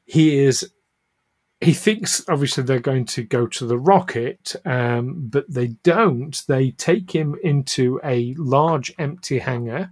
he 0.06 0.38
is. 0.38 0.72
He 1.62 1.74
thinks 1.74 2.28
obviously 2.28 2.64
they're 2.64 2.80
going 2.80 3.06
to 3.06 3.24
go 3.24 3.46
to 3.46 3.66
the 3.68 3.78
rocket, 3.78 4.56
um, 4.66 5.28
but 5.30 5.46
they 5.48 5.68
don't. 5.84 6.42
They 6.48 6.72
take 6.72 7.12
him 7.12 7.36
into 7.44 8.00
a 8.04 8.34
large 8.38 8.92
empty 8.98 9.40
hangar. 9.40 9.92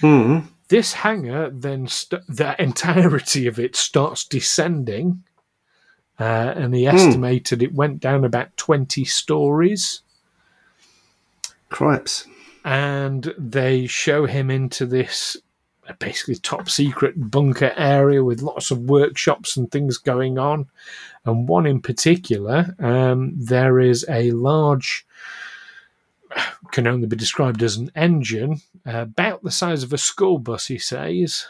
Hmm. 0.00 0.38
This 0.68 0.94
hangar 0.94 1.50
then 1.50 1.86
st- 1.86 2.22
the 2.28 2.54
entirety 2.62 3.46
of 3.46 3.58
it 3.58 3.76
starts 3.76 4.24
descending, 4.24 5.22
uh, 6.18 6.54
and 6.56 6.74
he 6.74 6.86
estimated 6.86 7.62
it 7.62 7.74
went 7.74 8.00
down 8.00 8.24
about 8.24 8.56
twenty 8.56 9.04
stories. 9.04 10.00
Cripes. 11.68 12.26
and 12.64 13.32
they 13.38 13.86
show 13.86 14.26
him 14.26 14.50
into 14.50 14.84
this 14.86 15.36
uh, 15.90 15.94
basically 15.98 16.36
top 16.36 16.68
secret 16.68 17.30
bunker 17.30 17.72
area 17.76 18.22
with 18.22 18.42
lots 18.42 18.70
of 18.70 18.80
workshops 18.80 19.56
and 19.56 19.70
things 19.70 19.98
going 19.98 20.38
on. 20.38 20.68
And 21.24 21.48
one 21.48 21.66
in 21.66 21.80
particular, 21.80 22.74
um, 22.78 23.34
there 23.36 23.78
is 23.80 24.06
a 24.08 24.30
large, 24.30 25.06
can 26.70 26.86
only 26.86 27.06
be 27.06 27.16
described 27.16 27.62
as 27.62 27.76
an 27.76 27.90
engine, 27.94 28.60
uh, 28.86 29.02
about 29.02 29.42
the 29.42 29.50
size 29.50 29.82
of 29.82 29.92
a 29.92 29.98
school 29.98 30.38
bus, 30.38 30.66
he 30.66 30.78
says, 30.78 31.46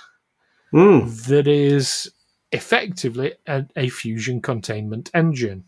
Hmm. 0.73 1.09
that 1.29 1.49
is 1.49 2.13
effectively 2.53 3.35
a, 3.47 3.67
a 3.77 3.89
fusion 3.89 4.41
containment 4.41 5.11
engine. 5.15 5.65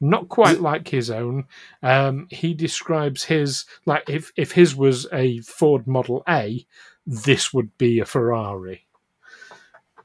Not 0.00 0.28
quite 0.28 0.60
like 0.60 0.88
his 0.88 1.10
own. 1.10 1.46
Um, 1.82 2.28
he 2.30 2.54
describes 2.54 3.24
his 3.24 3.64
like 3.84 4.08
if 4.08 4.32
if 4.36 4.52
his 4.52 4.76
was 4.76 5.08
a 5.12 5.40
Ford 5.40 5.88
Model 5.88 6.22
A, 6.28 6.64
this 7.10 7.54
would 7.54 7.76
be 7.78 8.00
a 8.00 8.04
Ferrari. 8.04 8.84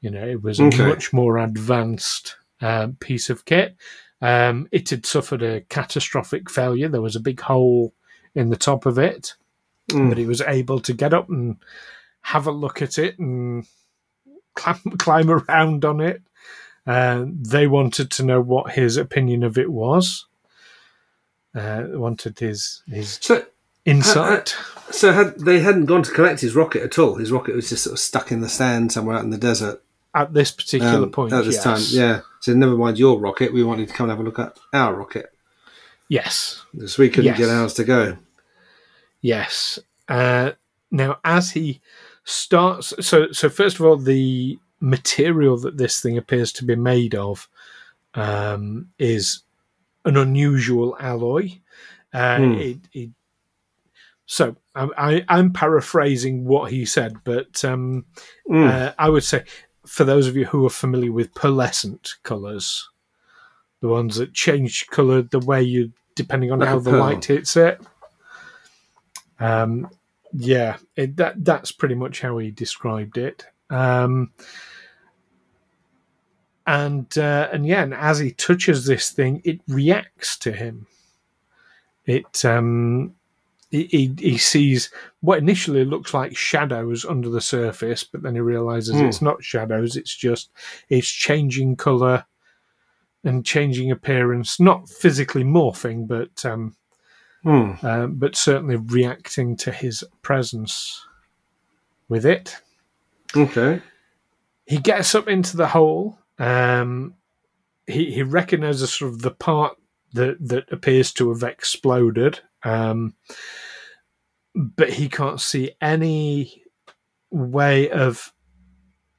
You 0.02 0.10
know, 0.10 0.26
it 0.26 0.42
was 0.42 0.60
a 0.60 0.66
Okay. 0.66 0.88
much 0.88 1.12
more 1.14 1.38
advanced 1.38 2.38
um, 2.62 2.96
piece 2.96 3.30
of 3.30 3.44
kit. 3.46 3.76
Um, 4.22 4.68
it 4.72 4.90
had 4.90 5.06
suffered 5.06 5.42
a 5.44 5.62
catastrophic 5.62 6.50
failure. 6.50 6.88
There 6.88 7.02
was 7.02 7.18
a 7.18 7.20
big 7.22 7.42
hole 7.42 7.94
in 8.36 8.50
the 8.50 8.56
top 8.56 8.86
of 8.86 8.98
it, 8.98 9.36
Hmm. 9.92 10.08
but 10.10 10.18
he 10.18 10.26
was 10.26 10.40
able 10.42 10.80
to 10.80 10.94
get 10.94 11.14
up 11.14 11.30
and 11.30 11.58
have 12.22 12.48
a 12.48 12.52
look 12.52 12.82
at 12.82 12.98
it 12.98 13.20
and 13.20 13.66
climb, 14.56 14.80
climb 14.98 15.30
around 15.30 15.84
on 15.84 16.00
it. 16.00 16.22
Uh, 16.88 17.26
they 17.28 17.68
wanted 17.68 18.12
to 18.12 18.24
know 18.24 18.40
what 18.42 18.72
his 18.74 18.96
opinion 18.98 19.44
of 19.44 19.58
it 19.58 19.70
was. 19.72 20.26
Uh, 21.56 21.84
wanted 21.90 22.40
his 22.40 22.82
his 22.88 23.20
So 23.22 23.46
insight. 23.86 24.56
so 24.92 25.12
had 25.12 25.40
they 25.40 25.60
hadn't 25.60 25.86
gone 25.86 26.04
to 26.04 26.12
collect 26.12 26.42
his 26.42 26.56
rocket 26.56 26.84
at 26.84 26.98
all. 27.00 27.16
His 27.16 27.32
rocket 27.32 27.56
was 27.56 27.70
just 27.70 27.84
sort 27.84 27.94
of 27.94 28.00
stuck 28.00 28.32
in 28.32 28.42
the 28.42 28.50
sand 28.50 28.92
somewhere 28.92 29.18
out 29.18 29.24
in 29.24 29.30
the 29.30 29.38
desert 29.38 29.82
at 30.16 30.34
this 30.34 30.52
particular 30.52 31.04
um, 31.04 31.12
point. 31.12 31.34
at 31.34 31.46
this 31.46 31.56
yes. 31.56 31.64
time. 31.64 31.82
Yeah. 31.90 32.22
So 32.40 32.54
never 32.54 32.76
mind 32.78 33.00
your 33.00 33.20
rocket. 33.20 33.54
We 33.54 33.64
wanted 33.64 33.88
to 33.90 33.94
come 33.94 34.10
and 34.10 34.18
have 34.18 34.20
a 34.20 34.24
look 34.30 34.40
at 34.40 34.58
our 34.74 34.94
rocket 34.94 35.34
Yes. 36.08 36.64
because 36.74 36.98
we 36.98 37.10
couldn't 37.10 37.26
Yes. 37.26 37.38
get 37.40 37.50
ours 37.50 37.74
to 37.76 37.84
go. 37.84 38.18
Yes. 39.22 39.80
Uh, 40.08 40.52
now, 40.92 41.20
as 41.24 41.52
he 41.52 41.82
starts, 42.26 42.94
so 43.00 43.32
so 43.32 43.50
first 43.50 43.80
of 43.80 43.86
all, 43.86 43.98
the 43.98 44.60
material 44.80 45.58
that 45.58 45.78
this 45.78 46.02
thing 46.02 46.18
appears 46.18 46.52
to 46.54 46.66
be 46.66 46.76
made 46.76 47.16
of 47.16 47.48
um, 48.14 48.90
is 49.00 49.42
an 50.06 50.18
unusual 50.18 50.96
alloy. 51.00 51.52
Uh, 52.14 52.38
Hmm. 52.38 52.54
it, 52.56 52.78
it, 52.94 53.10
so 54.26 54.56
I, 54.76 54.88
I, 54.98 55.26
I'm 55.30 55.52
paraphrasing 55.54 56.46
what 56.46 56.72
he 56.72 56.86
said, 56.86 57.18
but 57.24 57.64
um, 57.66 58.06
Hmm. 58.48 58.64
uh, 58.68 58.92
I 58.98 59.10
would 59.10 59.24
say 59.24 59.44
for 59.86 60.04
those 60.04 60.28
of 60.28 60.36
you 60.36 60.46
who 60.46 60.66
are 60.66 60.70
familiar 60.70 61.12
with 61.12 61.34
pearlescent 61.34 62.10
colours, 62.24 62.90
the 63.82 63.88
ones 63.90 64.16
that 64.16 64.34
change 64.34 64.88
colour 64.88 65.22
the 65.24 65.40
way 65.40 65.62
you 65.62 65.92
depending 66.16 66.52
on 66.52 66.60
Like 66.60 66.70
how 66.70 66.80
the 66.80 66.92
pearl. 66.92 67.02
light 67.02 67.26
hits 67.26 67.58
it. 67.58 67.82
Um, 69.40 69.90
yeah, 70.32 70.78
it, 70.96 71.18
that 71.18 71.44
that's 71.44 71.72
pretty 71.72 71.96
much 71.96 72.22
how 72.22 72.38
he 72.38 72.50
described 72.50 73.18
it. 73.18 73.46
Um, 73.70 74.32
and 76.66 77.16
uh, 77.18 77.50
and 77.52 77.66
yeah, 77.68 77.84
and 77.84 77.94
as 77.94 78.20
he 78.20 78.32
touches 78.32 78.86
this 78.86 79.12
thing, 79.12 79.42
it 79.44 79.60
reacts 79.68 80.38
to 80.40 80.52
him. 80.54 80.88
It 82.06 82.46
um, 82.46 83.16
he, 83.82 84.14
he, 84.20 84.38
sees 84.38 84.92
what 85.22 85.40
initially 85.40 85.84
looks 85.84 86.14
like 86.14 86.38
shadows 86.38 87.06
under 87.06 87.28
the 87.30 87.42
surface, 87.42 88.04
but 88.04 88.22
then 88.22 88.36
he 88.36 88.42
realizes 88.42 89.00
Hmm. 89.00 89.06
it's 89.06 89.22
not 89.22 89.44
shadows; 89.44 89.98
it's 89.98 90.16
just 90.16 90.52
it's 90.90 91.08
changing 91.10 91.76
color 91.76 92.26
and 93.24 93.44
changing 93.44 93.90
appearance, 93.90 94.60
not 94.60 94.88
physically 94.90 95.44
morphing, 95.44 96.08
but 96.08 96.46
um, 96.46 96.76
Hmm. 97.44 97.72
um, 97.82 98.16
but 98.16 98.36
certainly 98.36 98.76
reacting 98.76 99.58
to 99.58 99.72
his 99.72 100.04
presence 100.22 101.06
with 102.08 102.26
it. 102.28 102.58
Okay. 103.36 103.82
He 104.66 104.78
gets 104.78 105.16
up 105.16 105.28
into 105.28 105.58
the 105.58 105.68
hole. 105.70 106.20
Um, 106.38 107.16
he 107.88 108.12
he 108.12 108.22
recognizes 108.24 108.94
sort 108.94 109.14
of 109.14 109.22
the 109.24 109.32
part 109.32 109.78
that 110.14 110.38
that 110.48 110.72
appears 110.72 111.12
to 111.14 111.30
have 111.30 111.44
exploded. 111.44 112.40
Um, 112.64 113.16
but 114.56 114.92
he 114.92 115.10
can't 115.10 115.42
see 115.42 115.72
any 115.82 116.64
way 117.32 117.90
of. 117.90 118.32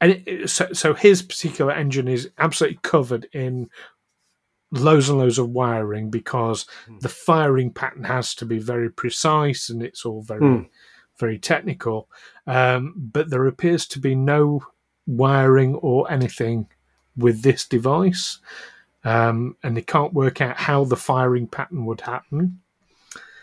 And 0.01 0.49
so, 0.51 0.73
so 0.73 0.93
his 0.95 1.23
particular 1.23 1.73
engine 1.73 2.09
is 2.09 2.31
absolutely 2.39 2.79
covered 2.83 3.27
in 3.33 3.69
loads 4.71 5.09
and 5.09 5.19
loads 5.19 5.39
of 5.39 5.51
wiring 5.51 6.11
because 6.11 6.67
Hmm. 6.87 6.99
the 7.01 7.09
firing 7.09 7.73
pattern 7.73 8.05
has 8.05 8.35
to 8.37 8.47
be 8.47 8.59
very 8.59 8.91
precise 8.91 9.71
and 9.71 9.83
it's 9.83 10.05
all 10.05 10.23
very 10.23 10.41
Hmm. 10.41 10.63
very 11.19 11.39
technical. 11.39 12.09
Um, 12.47 12.93
but 12.97 13.31
there 13.31 13.47
appears 13.47 13.87
to 13.89 14.01
be 14.01 14.15
no 14.17 14.67
wiring 15.07 15.77
or 15.77 16.11
anything 16.11 16.67
with 17.17 17.43
this 17.43 17.67
device, 17.67 18.41
um, 19.05 19.57
and 19.63 19.77
they 19.77 19.83
can't 19.83 20.15
work 20.15 20.41
out 20.41 20.57
how 20.57 20.85
the 20.85 20.97
firing 20.97 21.47
pattern 21.47 21.85
would 21.87 22.01
happen. 22.01 22.61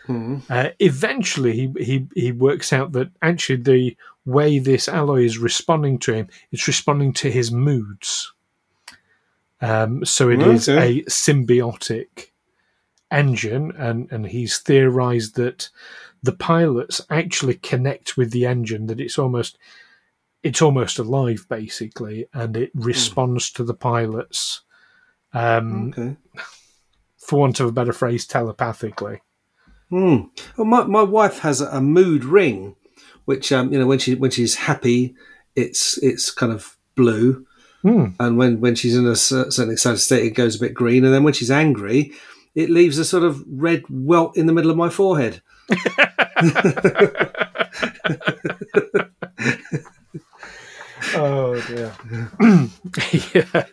Hmm. 0.06 0.38
Uh, 0.50 0.70
eventually, 0.80 1.52
he, 1.52 1.84
he 1.84 2.06
he 2.14 2.32
works 2.32 2.72
out 2.72 2.92
that 2.92 3.10
actually 3.22 3.62
the 3.62 3.96
way 4.24 4.58
this 4.58 4.88
alloy 4.88 5.24
is 5.24 5.38
responding 5.38 5.98
to 6.00 6.12
him, 6.12 6.28
it's 6.50 6.66
responding 6.66 7.12
to 7.14 7.30
his 7.30 7.52
moods. 7.52 8.32
Um, 9.60 10.04
so 10.04 10.28
it 10.28 10.42
is 10.42 10.68
Okay. 10.68 10.98
a 11.00 11.04
symbiotic 11.04 12.30
engine, 13.12 13.72
and 13.78 14.10
and 14.10 14.26
he's 14.26 14.58
theorized 14.58 15.36
that 15.36 15.70
the 16.20 16.32
pilots 16.32 17.00
actually 17.08 17.54
connect 17.54 18.16
with 18.16 18.32
the 18.32 18.44
engine. 18.44 18.86
That 18.86 19.00
it's 19.00 19.18
almost 19.18 19.56
it's 20.42 20.60
almost 20.62 20.98
alive 20.98 21.46
basically, 21.48 22.26
and 22.34 22.56
it 22.56 22.72
responds 22.74 23.52
to 23.52 23.62
the 23.62 23.74
pilots. 23.74 24.62
Um, 25.34 25.92
Okay. 25.96 26.16
for 27.18 27.40
want 27.40 27.60
of 27.60 27.68
a 27.68 27.72
better 27.72 27.92
phrase, 27.92 28.26
telepathically. 28.26 29.20
Hmm. 29.90 30.22
Well, 30.56 30.66
my, 30.66 30.84
my 30.84 31.02
wife 31.02 31.40
has 31.40 31.60
a 31.60 31.80
mood 31.80 32.24
ring, 32.24 32.76
which 33.26 33.52
um, 33.52 33.72
you 33.72 33.78
know 33.78 33.86
when 33.86 33.98
she 33.98 34.14
when 34.14 34.30
she's 34.30 34.54
happy, 34.54 35.14
it's 35.54 35.98
it's 36.02 36.30
kind 36.30 36.52
of 36.52 36.76
blue, 36.94 37.46
Hmm. 37.82 38.06
and 38.20 38.38
when 38.38 38.60
when 38.60 38.74
she's 38.74 38.96
in 38.96 39.06
a 39.06 39.16
certain 39.16 39.70
excited 39.70 39.98
state, 39.98 40.24
it 40.26 40.30
goes 40.34 40.56
a 40.56 40.60
bit 40.60 40.74
green, 40.74 41.04
and 41.04 41.12
then 41.12 41.24
when 41.24 41.34
she's 41.34 41.50
angry, 41.50 42.12
it 42.54 42.70
leaves 42.70 42.98
a 42.98 43.04
sort 43.04 43.24
of 43.24 43.42
red 43.46 43.82
welt 43.90 44.36
in 44.36 44.46
the 44.46 44.52
middle 44.52 44.70
of 44.70 44.76
my 44.76 44.88
forehead. 44.88 45.42
Oh 51.24 51.60
dear. 51.68 51.92
yeah. 53.34 53.64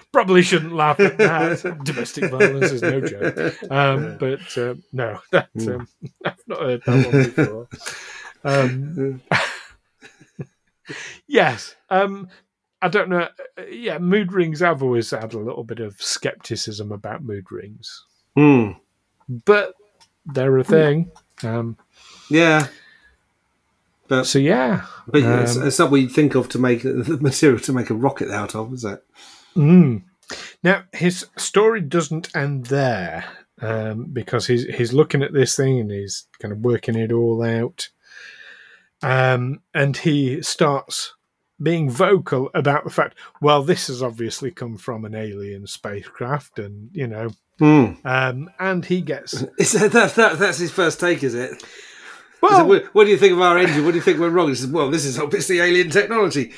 Probably 0.12 0.42
shouldn't 0.42 0.72
laugh 0.74 1.00
at 1.00 1.18
that. 1.18 1.80
Domestic 1.84 2.30
violence 2.30 2.70
is 2.70 2.82
no 2.82 3.00
joke. 3.00 3.54
Um, 3.70 4.16
but 4.18 4.56
um, 4.58 4.82
no, 4.92 5.18
that, 5.32 5.48
um, 5.66 5.88
I've 6.24 6.34
not 6.46 6.60
heard 6.60 6.82
that 6.86 7.06
one 7.06 7.22
before. 7.24 7.68
Um, 8.44 9.20
yes. 11.26 11.74
Um, 11.90 12.28
I 12.80 12.88
don't 12.88 13.08
know. 13.08 13.28
Uh, 13.58 13.62
Yeah, 13.70 13.98
mood 13.98 14.32
rings. 14.32 14.62
I've 14.62 14.82
always 14.82 15.10
had 15.10 15.34
a 15.34 15.38
little 15.38 15.64
bit 15.64 15.80
of 15.80 16.00
skepticism 16.00 16.92
about 16.92 17.24
mood 17.24 17.50
rings, 17.50 18.04
Hmm. 18.36 18.72
but 19.44 19.74
they're 20.26 20.58
a 20.58 20.64
thing. 20.64 21.10
Um, 21.42 21.76
Yeah. 22.30 22.68
But 24.08 24.24
so 24.24 24.38
yeah. 24.38 24.86
but 25.06 25.22
yeah, 25.22 25.40
it's, 25.42 25.56
Um, 25.56 25.66
it's 25.66 25.78
not 25.78 25.90
what 25.90 26.00
you 26.00 26.08
think 26.08 26.34
of 26.34 26.48
to 26.50 26.58
make 26.58 26.82
the 26.82 27.18
material 27.20 27.60
to 27.60 27.72
make 27.72 27.90
a 27.90 27.94
rocket 27.94 28.30
out 28.30 28.54
of, 28.54 28.72
is 28.72 28.84
it? 28.84 29.04
Mm. 29.56 30.02
Now 30.62 30.84
his 30.92 31.26
story 31.36 31.80
doesn't 31.80 32.34
end 32.36 32.66
there 32.66 33.24
um, 33.60 34.06
because 34.12 34.46
he's 34.46 34.64
he's 34.64 34.92
looking 34.92 35.22
at 35.22 35.32
this 35.32 35.56
thing 35.56 35.80
and 35.80 35.90
he's 35.90 36.26
kind 36.40 36.52
of 36.52 36.58
working 36.58 36.96
it 36.96 37.12
all 37.12 37.42
out, 37.42 37.88
um, 39.02 39.60
and 39.74 39.96
he 39.96 40.42
starts 40.42 41.14
being 41.60 41.90
vocal 41.90 42.50
about 42.54 42.84
the 42.84 42.90
fact, 42.90 43.16
well, 43.42 43.62
this 43.64 43.88
has 43.88 44.00
obviously 44.00 44.50
come 44.50 44.76
from 44.76 45.04
an 45.04 45.14
alien 45.14 45.66
spacecraft, 45.66 46.58
and 46.58 46.90
you 46.92 47.06
know, 47.06 47.30
Hmm. 47.58 47.94
um, 48.04 48.48
and 48.60 48.84
he 48.84 49.00
gets 49.00 49.32
that, 49.58 50.12
that, 50.14 50.38
that's 50.38 50.58
his 50.58 50.70
first 50.70 51.00
take, 51.00 51.24
is 51.24 51.34
it? 51.34 51.60
Well, 52.40 52.66
what, 52.68 52.84
what 52.94 53.04
do 53.04 53.10
you 53.10 53.18
think 53.18 53.32
of 53.32 53.40
our 53.40 53.58
engine? 53.58 53.84
What 53.84 53.90
do 53.92 53.96
you 53.96 54.02
think 54.02 54.20
went 54.20 54.32
wrong? 54.34 54.48
He 54.48 54.54
says, 54.54 54.68
well, 54.68 54.90
this 54.90 55.04
is 55.04 55.18
obviously 55.18 55.58
alien 55.60 55.90
technology. 55.90 56.52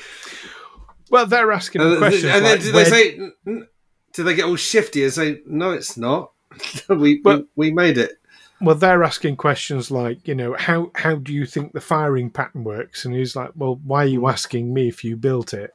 well, 1.09 1.25
they're 1.25 1.51
asking 1.51 1.81
And, 1.81 1.97
questions 1.97 2.25
and 2.25 2.45
then 2.45 2.51
like, 2.57 2.61
do 2.61 2.71
they 2.71 2.85
say, 2.85 3.15
"N- 3.17 3.33
n- 3.47 3.67
do 4.13 4.23
they 4.23 4.35
get 4.35 4.45
all 4.45 4.55
shifty 4.57 5.03
and 5.03 5.11
say, 5.13 5.39
no, 5.47 5.71
it's 5.71 5.97
not. 5.97 6.31
we, 6.89 7.21
Well- 7.23 7.45
we 7.55 7.69
we 7.69 7.73
made 7.73 7.97
it. 7.97 8.11
well, 8.61 8.75
they're 8.75 9.03
asking 9.03 9.37
questions 9.37 9.89
like, 9.89 10.27
you 10.27 10.35
know, 10.35 10.55
how 10.59 10.91
how 10.95 11.15
do 11.15 11.33
you 11.33 11.45
think 11.45 11.73
the 11.73 11.81
firing 11.81 12.29
pattern 12.29 12.63
works? 12.63 13.05
And 13.05 13.15
he's 13.15 13.35
like, 13.35 13.51
well, 13.55 13.79
why 13.83 14.03
are 14.03 14.07
you 14.07 14.27
asking 14.27 14.73
me 14.73 14.87
if 14.87 15.03
you 15.03 15.15
built 15.17 15.53
it? 15.53 15.71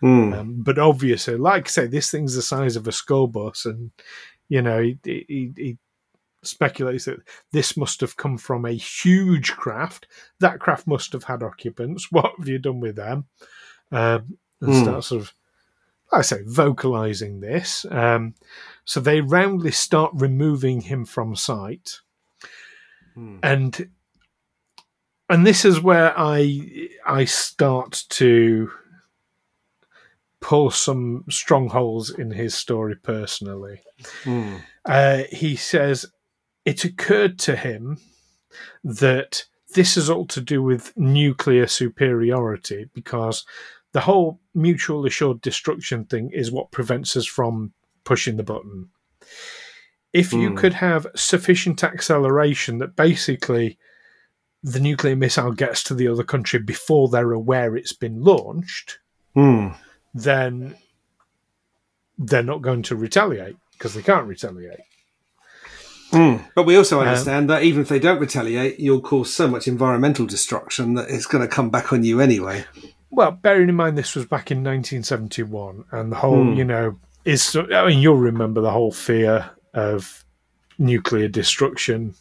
Hmm. 0.00 0.32
Um, 0.32 0.54
but 0.62 0.78
obviously, 0.78 1.36
like 1.36 1.68
I 1.68 1.70
say, 1.70 1.86
this 1.86 2.10
thing's 2.10 2.34
the 2.34 2.42
size 2.42 2.74
of 2.76 2.88
a 2.88 2.92
school 2.92 3.28
bus, 3.28 3.64
and 3.64 3.92
you 4.48 4.60
know, 4.60 4.80
he, 4.82 4.98
he, 5.04 5.52
he 5.56 5.78
speculates 6.42 7.04
that 7.04 7.18
this 7.52 7.76
must 7.76 8.00
have 8.00 8.16
come 8.16 8.36
from 8.38 8.64
a 8.64 8.72
huge 8.72 9.52
craft. 9.52 10.06
That 10.40 10.58
craft 10.60 10.86
must 10.86 11.12
have 11.12 11.24
had 11.24 11.42
occupants. 11.42 12.08
What 12.12 12.32
have 12.38 12.48
you 12.48 12.58
done 12.58 12.80
with 12.80 12.96
them? 12.96 13.26
Um, 13.90 14.38
and 14.60 14.72
Hmm. 14.74 14.82
start 14.82 15.04
sort 15.04 15.22
of, 15.22 15.34
I 16.12 16.22
say, 16.22 16.42
vocalizing 16.44 17.40
this. 17.40 17.84
Um, 17.90 18.34
so 18.84 19.00
they 19.00 19.20
roundly 19.20 19.70
start 19.72 20.12
removing 20.14 20.82
him 20.82 21.04
from 21.04 21.36
sight, 21.36 22.00
Hmm. 23.14 23.38
and 23.42 23.90
and 25.28 25.46
this 25.46 25.64
is 25.64 25.80
where 25.80 26.12
I 26.18 26.88
I 27.06 27.24
start 27.24 28.04
to 28.10 28.70
pull 30.40 30.70
some 30.70 31.24
strongholds 31.30 32.10
in 32.10 32.30
his 32.30 32.54
story 32.54 32.96
personally. 32.96 33.80
Hmm. 34.24 34.56
Uh, 34.84 35.22
he 35.30 35.54
says 35.56 36.06
it 36.64 36.84
occurred 36.84 37.38
to 37.40 37.56
him 37.56 37.98
that 38.84 39.44
this 39.74 39.96
is 39.96 40.10
all 40.10 40.26
to 40.26 40.40
do 40.40 40.62
with 40.62 40.92
nuclear 40.96 41.66
superiority 41.66 42.88
because 42.94 43.44
the 43.92 44.00
whole 44.00 44.40
mutual 44.54 45.04
assured 45.06 45.40
destruction 45.40 46.04
thing 46.04 46.30
is 46.32 46.50
what 46.52 46.70
prevents 46.70 47.16
us 47.16 47.26
from 47.26 47.72
pushing 48.04 48.36
the 48.36 48.42
button. 48.42 48.88
If 50.12 50.32
you 50.32 50.50
Hmm. 50.50 50.56
could 50.56 50.74
have 50.74 51.06
sufficient 51.14 51.82
acceleration 51.82 52.78
that 52.78 52.96
basically 52.96 53.78
the 54.62 54.80
nuclear 54.80 55.16
missile 55.16 55.52
gets 55.52 55.82
to 55.84 55.94
the 55.94 56.06
other 56.08 56.22
country 56.24 56.58
before 56.60 57.08
they're 57.08 57.32
aware 57.32 57.76
it's 57.76 57.94
been 57.94 58.22
launched, 58.22 58.98
Hmm. 59.34 59.68
then 60.14 60.76
they're 62.18 62.42
not 62.42 62.62
going 62.62 62.82
to 62.82 62.94
retaliate 62.96 63.56
because 63.72 63.94
they 63.94 64.02
can't 64.02 64.28
retaliate. 64.28 64.80
Hmm. 66.12 66.36
But 66.54 66.64
we 66.66 66.76
also 66.76 67.00
Um, 67.00 67.06
understand 67.08 67.48
that 67.50 67.62
even 67.62 67.82
if 67.82 67.88
they 67.88 67.98
don't 67.98 68.20
retaliate, 68.20 68.78
you'll 68.78 69.00
cause 69.00 69.32
so 69.32 69.48
much 69.48 69.66
environmental 69.66 70.26
destruction 70.26 70.94
that 70.94 71.08
it's 71.08 71.26
going 71.26 71.42
to 71.42 71.48
come 71.48 71.70
back 71.70 71.92
on 71.92 72.04
you 72.04 72.20
anyway. 72.20 72.64
Well, 73.10 73.30
bearing 73.30 73.68
in 73.68 73.74
mind 73.76 73.96
this 73.98 74.14
was 74.14 74.24
back 74.26 74.50
in 74.50 74.58
1971, 74.62 75.84
and 75.90 76.12
the 76.12 76.16
whole, 76.16 76.44
Hmm. 76.44 76.54
you 76.54 76.64
know, 76.64 76.98
is 77.24 77.56
I 77.56 77.86
mean, 77.86 78.00
you'll 78.00 78.16
remember 78.16 78.60
the 78.60 78.70
whole 78.70 78.92
fear 78.92 79.50
of 79.74 80.24
nuclear 80.78 81.28
destruction. 81.28 82.14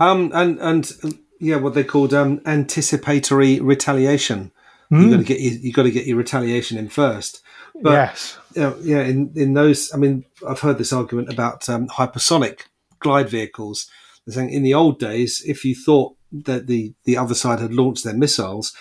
Um, 0.00 0.30
and 0.34 0.58
and 0.60 0.92
um, 1.02 1.18
yeah, 1.40 1.56
what 1.56 1.74
they 1.74 1.84
called 1.84 2.14
um, 2.14 2.40
anticipatory 2.46 3.60
retaliation. 3.60 4.50
You 4.90 4.98
Hmm, 4.98 5.10
got 5.10 5.16
to 5.16 5.24
get 5.24 5.40
your, 5.40 5.52
you 5.54 5.72
got 5.72 5.82
to 5.84 5.90
get 5.90 6.06
your 6.06 6.16
retaliation 6.18 6.78
in 6.78 6.88
first. 6.88 7.40
but- 7.82 7.92
yes. 7.92 8.38
you 8.54 8.62
know, 8.62 8.76
yeah, 8.82 9.00
in, 9.00 9.32
in 9.34 9.54
those, 9.54 9.92
I 9.92 9.96
mean, 9.96 10.24
I've 10.46 10.60
heard 10.60 10.78
this 10.78 10.92
argument 10.92 11.32
about 11.32 11.68
um, 11.68 11.88
hypersonic 11.88 12.60
glide 13.04 13.28
vehicles. 13.28 13.88
They're 14.26 14.34
saying 14.34 14.50
in 14.50 14.64
the 14.64 14.74
old 14.74 14.98
days, 14.98 15.42
if 15.46 15.64
you 15.64 15.76
thought 15.76 16.16
that 16.32 16.66
the, 16.66 16.94
the 17.04 17.16
other 17.16 17.34
side 17.34 17.60
had 17.60 17.72
launched 17.72 18.02
their 18.02 18.14
missiles, 18.14 18.74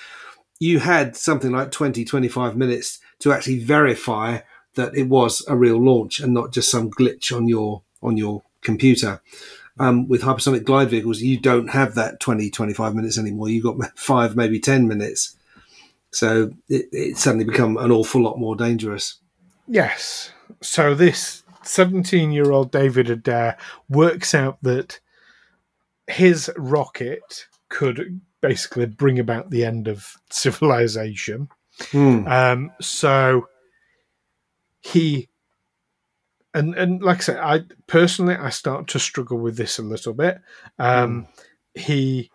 you 0.60 0.80
had 0.80 1.16
something 1.16 1.52
like 1.52 1.70
20, 1.70 2.04
25 2.04 2.58
minutes 2.58 3.00
to 3.20 3.32
actually 3.32 3.60
verify 3.60 4.40
that 4.76 4.96
it 4.96 5.08
was 5.08 5.46
a 5.48 5.56
real 5.56 5.78
launch 5.78 6.20
and 6.20 6.34
not 6.34 6.52
just 6.52 6.72
some 6.72 6.90
glitch 6.90 7.36
on 7.36 7.48
your 7.48 7.84
on 8.02 8.18
your 8.18 8.42
computer. 8.62 9.22
Um, 9.80 10.08
with 10.08 10.22
hypersonic 10.22 10.64
glide 10.64 10.90
vehicles, 10.90 11.22
you 11.22 11.40
don't 11.40 11.70
have 11.70 11.96
that 11.96 12.20
20, 12.20 12.50
25 12.50 12.96
minutes 12.96 13.18
anymore. 13.18 13.50
You've 13.50 13.64
got 13.64 13.78
five, 13.98 14.36
maybe 14.36 14.60
10 14.60 14.88
minutes. 14.88 15.36
So 16.12 16.52
it, 16.70 16.90
it 16.92 17.18
suddenly 17.18 17.46
become 17.46 17.78
an 17.78 17.92
awful 17.92 18.22
lot 18.22 18.40
more 18.40 18.56
dangerous. 18.56 19.20
Yes. 19.68 20.32
So 20.62 20.94
this 20.94 21.43
17 21.66 22.32
year 22.32 22.52
old 22.52 22.72
David 22.72 23.10
Adair 23.10 23.58
works 23.90 24.34
out 24.34 24.58
that 24.62 25.00
his 26.08 26.52
rocket 26.58 27.48
could 27.70 28.22
basically 28.42 28.86
bring 28.86 29.20
about 29.20 29.50
the 29.50 29.64
end 29.66 29.88
of 29.88 30.16
civilization. 30.30 31.50
Hmm. 31.92 32.28
Um, 32.28 32.72
so 32.82 33.48
he 34.82 35.30
and 36.54 36.76
and 36.76 37.02
like 37.02 37.18
I 37.18 37.22
said, 37.22 37.38
I 37.38 37.62
personally 37.88 38.36
I 38.36 38.50
start 38.50 38.88
to 38.90 39.00
struggle 39.00 39.38
with 39.40 39.58
this 39.58 39.80
a 39.80 39.84
little 39.84 40.14
bit. 40.14 40.40
Um, 40.78 41.28
He 41.74 42.30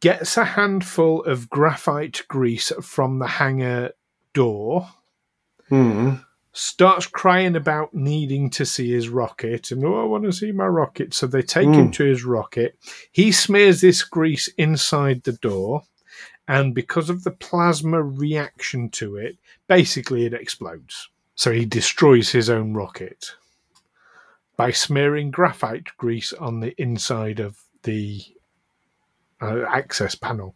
gets 0.00 0.36
a 0.36 0.44
handful 0.44 1.22
of 1.24 1.48
graphite 1.48 2.22
grease 2.28 2.70
from 2.82 3.18
the 3.18 3.26
hangar 3.26 3.92
door, 4.34 4.90
Hmm. 5.70 6.16
Starts 6.52 7.06
crying 7.06 7.54
about 7.54 7.94
needing 7.94 8.50
to 8.50 8.66
see 8.66 8.90
his 8.90 9.08
rocket, 9.08 9.70
and 9.70 9.84
oh, 9.84 10.00
I 10.00 10.04
want 10.04 10.24
to 10.24 10.32
see 10.32 10.52
my 10.52 10.66
rocket. 10.66 11.14
So 11.14 11.26
they 11.26 11.42
take 11.42 11.68
him 11.68 11.88
Mm. 11.88 11.92
to 11.94 12.04
his 12.04 12.24
rocket. 12.24 12.76
He 13.12 13.30
smears 13.32 13.80
this 13.80 14.02
grease 14.02 14.48
inside 14.58 15.22
the 15.22 15.32
door, 15.32 15.82
and 16.48 16.74
because 16.74 17.08
of 17.08 17.22
the 17.22 17.30
plasma 17.30 18.02
reaction 18.02 18.90
to 18.90 19.16
it, 19.16 19.38
basically 19.68 20.24
it 20.26 20.34
explodes. 20.34 21.08
So 21.36 21.52
he 21.52 21.64
destroys 21.64 22.30
his 22.30 22.50
own 22.50 22.74
rocket 22.74 23.32
by 24.56 24.72
smearing 24.72 25.30
graphite 25.30 25.86
grease 25.96 26.32
on 26.34 26.60
the 26.60 26.74
inside 26.80 27.40
of 27.40 27.58
the 27.84 28.20
uh, 29.40 29.62
access 29.68 30.14
panel. 30.14 30.54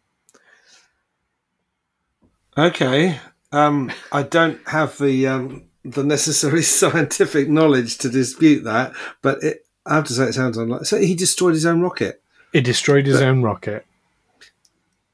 Okay. 2.59 3.19
Um, 3.51 3.91
I 4.13 4.25
don't 4.25 4.67
have 4.69 4.99
the 4.99 5.27
um, 5.29 5.65
the 5.85 6.03
necessary 6.05 6.63
scientific 6.81 7.49
knowledge 7.49 7.99
to 7.99 8.09
dispute 8.09 8.65
that, 8.65 8.93
but 9.23 9.43
it, 9.43 9.67
I 9.87 9.97
have 9.97 10.05
to 10.07 10.13
say 10.15 10.25
it 10.25 10.33
sounds 10.35 10.57
unlikely. 10.57 10.87
So 10.87 10.99
he 10.99 11.15
destroyed 11.15 11.55
his 11.55 11.67
own 11.67 11.81
rocket, 11.83 12.23
He 12.53 12.61
destroyed 12.61 13.07
his 13.07 13.21
own 13.21 13.43
rocket. 13.43 13.85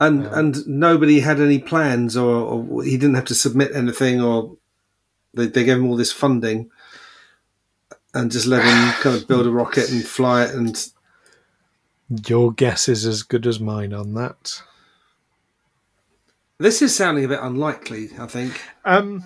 and 0.01 0.27
and 0.27 0.67
nobody 0.67 1.21
had 1.21 1.41
any 1.41 1.59
plans, 1.59 2.17
or, 2.17 2.31
or 2.31 2.85
he 2.85 2.97
didn't 2.97 3.17
have 3.17 3.25
to 3.27 3.35
submit 3.35 3.75
anything, 3.75 4.21
or 4.21 4.57
they, 5.35 5.47
they 5.47 5.65
gave 5.65 5.77
him 5.79 5.87
all 5.89 5.97
this 5.97 6.13
funding, 6.13 6.71
and 8.15 8.31
just 8.31 8.47
let 8.47 8.65
him 8.65 8.93
kind 9.03 9.17
of 9.17 9.27
build 9.29 9.47
a 9.47 9.51
rocket 9.51 9.91
and 9.91 10.05
fly 10.05 10.45
it. 10.45 10.55
And 10.55 10.89
Your 12.29 12.53
guess 12.53 12.89
is 12.89 13.05
as 13.07 13.23
good 13.25 13.47
as 13.47 13.59
mine 13.61 13.93
on 13.93 14.15
that. 14.15 14.63
this 16.59 16.81
is 16.83 16.95
sounding 16.95 17.25
a 17.25 17.29
bit 17.29 17.41
unlikely. 17.43 18.11
I 18.19 18.27
think. 18.27 18.61
Um, 18.85 19.25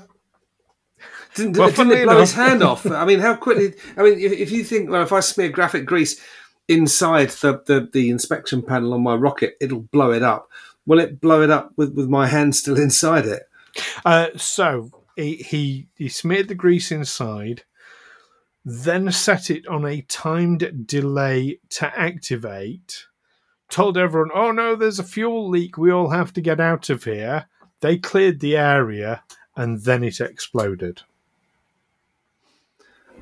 Didn't, 1.34 1.56
Well, 1.56 1.70
didn't 1.70 1.92
it 1.92 2.04
blow 2.04 2.20
his 2.20 2.32
hand 2.32 2.62
off? 2.62 2.86
I 2.90 3.04
mean, 3.04 3.20
how 3.20 3.34
quickly? 3.34 3.74
I 3.96 4.02
mean, 4.02 4.18
if, 4.18 4.32
if 4.32 4.50
you 4.52 4.64
think, 4.64 4.90
well, 4.90 5.02
if 5.02 5.12
I 5.12 5.20
smear 5.20 5.48
graphite 5.48 5.84
grease 5.86 6.20
inside 6.68 7.30
the, 7.30 7.62
the, 7.66 7.88
the 7.92 8.10
inspection 8.10 8.62
panel 8.62 8.94
on 8.94 9.02
my 9.02 9.14
rocket, 9.14 9.56
it'll 9.60 9.80
blow 9.80 10.12
it 10.12 10.22
up. 10.22 10.48
Will 10.86 11.00
it 11.00 11.20
blow 11.20 11.42
it 11.42 11.50
up 11.50 11.72
with, 11.76 11.94
with 11.94 12.08
my 12.08 12.26
hand 12.26 12.54
still 12.54 12.78
inside 12.78 13.26
it? 13.26 13.42
uh, 14.04 14.28
so 14.36 14.90
he, 15.16 15.36
he 15.36 15.88
he 15.96 16.08
smeared 16.08 16.48
the 16.48 16.54
grease 16.54 16.92
inside, 16.92 17.64
then 18.64 19.10
set 19.10 19.50
it 19.50 19.66
on 19.66 19.84
a 19.84 20.02
timed 20.02 20.86
delay 20.86 21.58
to 21.70 21.98
activate. 21.98 23.06
Told 23.68 23.96
everyone, 23.96 24.30
"Oh 24.34 24.52
no, 24.52 24.76
there's 24.76 24.98
a 24.98 25.04
fuel 25.04 25.48
leak. 25.48 25.76
We 25.78 25.90
all 25.90 26.10
have 26.10 26.32
to 26.34 26.40
get 26.40 26.60
out 26.60 26.90
of 26.90 27.04
here." 27.04 27.46
They 27.80 27.98
cleared 27.98 28.40
the 28.40 28.56
area, 28.56 29.22
and 29.56 29.82
then 29.82 30.04
it 30.04 30.20
exploded. 30.20 31.02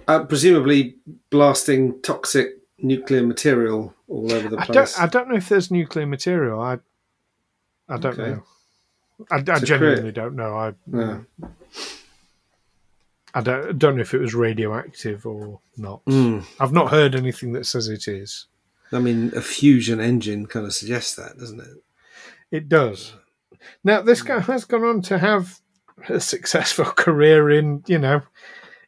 Uh, 0.09 0.25
presumably 0.25 0.97
blasting 1.31 2.01
toxic 2.03 2.59
nuclear 2.79 3.23
material 3.25 3.95
all 4.09 4.33
over 4.33 4.49
the 4.49 4.59
I 4.59 4.67
place. 4.67 4.95
don't 4.95 5.03
I 5.03 5.07
don't 5.07 5.29
know 5.29 5.37
if 5.37 5.49
there's 5.49 5.71
nuclear 5.71 6.07
material. 6.07 6.61
I 6.61 6.79
I 7.89 7.97
don't 7.99 8.19
Okay. 8.19 8.31
know. 8.33 8.43
I, 9.31 9.37
I 9.37 9.59
genuinely 9.61 10.01
create- 10.03 10.15
don't 10.15 10.35
know. 10.35 10.55
I 10.57 10.75
Yeah. 10.93 11.19
I 13.35 13.41
don't, 13.41 13.79
don't 13.79 13.95
know 13.97 14.03
if 14.03 14.13
it 14.13 14.19
was 14.21 14.35
radioactive 14.35 15.25
or 15.25 15.61
not. 15.77 16.05
Mm. 16.05 16.45
I've 16.61 16.73
not 16.73 16.91
heard 16.91 17.15
anything 17.15 17.53
that 17.53 17.65
says 17.67 17.89
it 17.89 18.07
is. 18.07 18.47
I 18.93 18.99
mean, 18.99 19.33
a 19.35 19.41
fusion 19.41 20.01
engine 20.01 20.45
kind 20.47 20.67
of 20.67 20.75
suggests 20.75 21.15
that, 21.15 21.39
doesn't 21.39 21.61
it? 21.61 21.83
It 22.51 22.69
does. 22.69 23.15
Now, 23.83 24.03
this 24.03 24.21
guy 24.21 24.41
has 24.41 24.67
gone 24.67 24.85
on 24.85 25.01
to 25.03 25.19
have 25.19 25.61
a 26.11 26.21
successful 26.21 26.85
career 26.97 27.49
in, 27.49 27.83
you 27.87 27.99
know, 27.99 28.21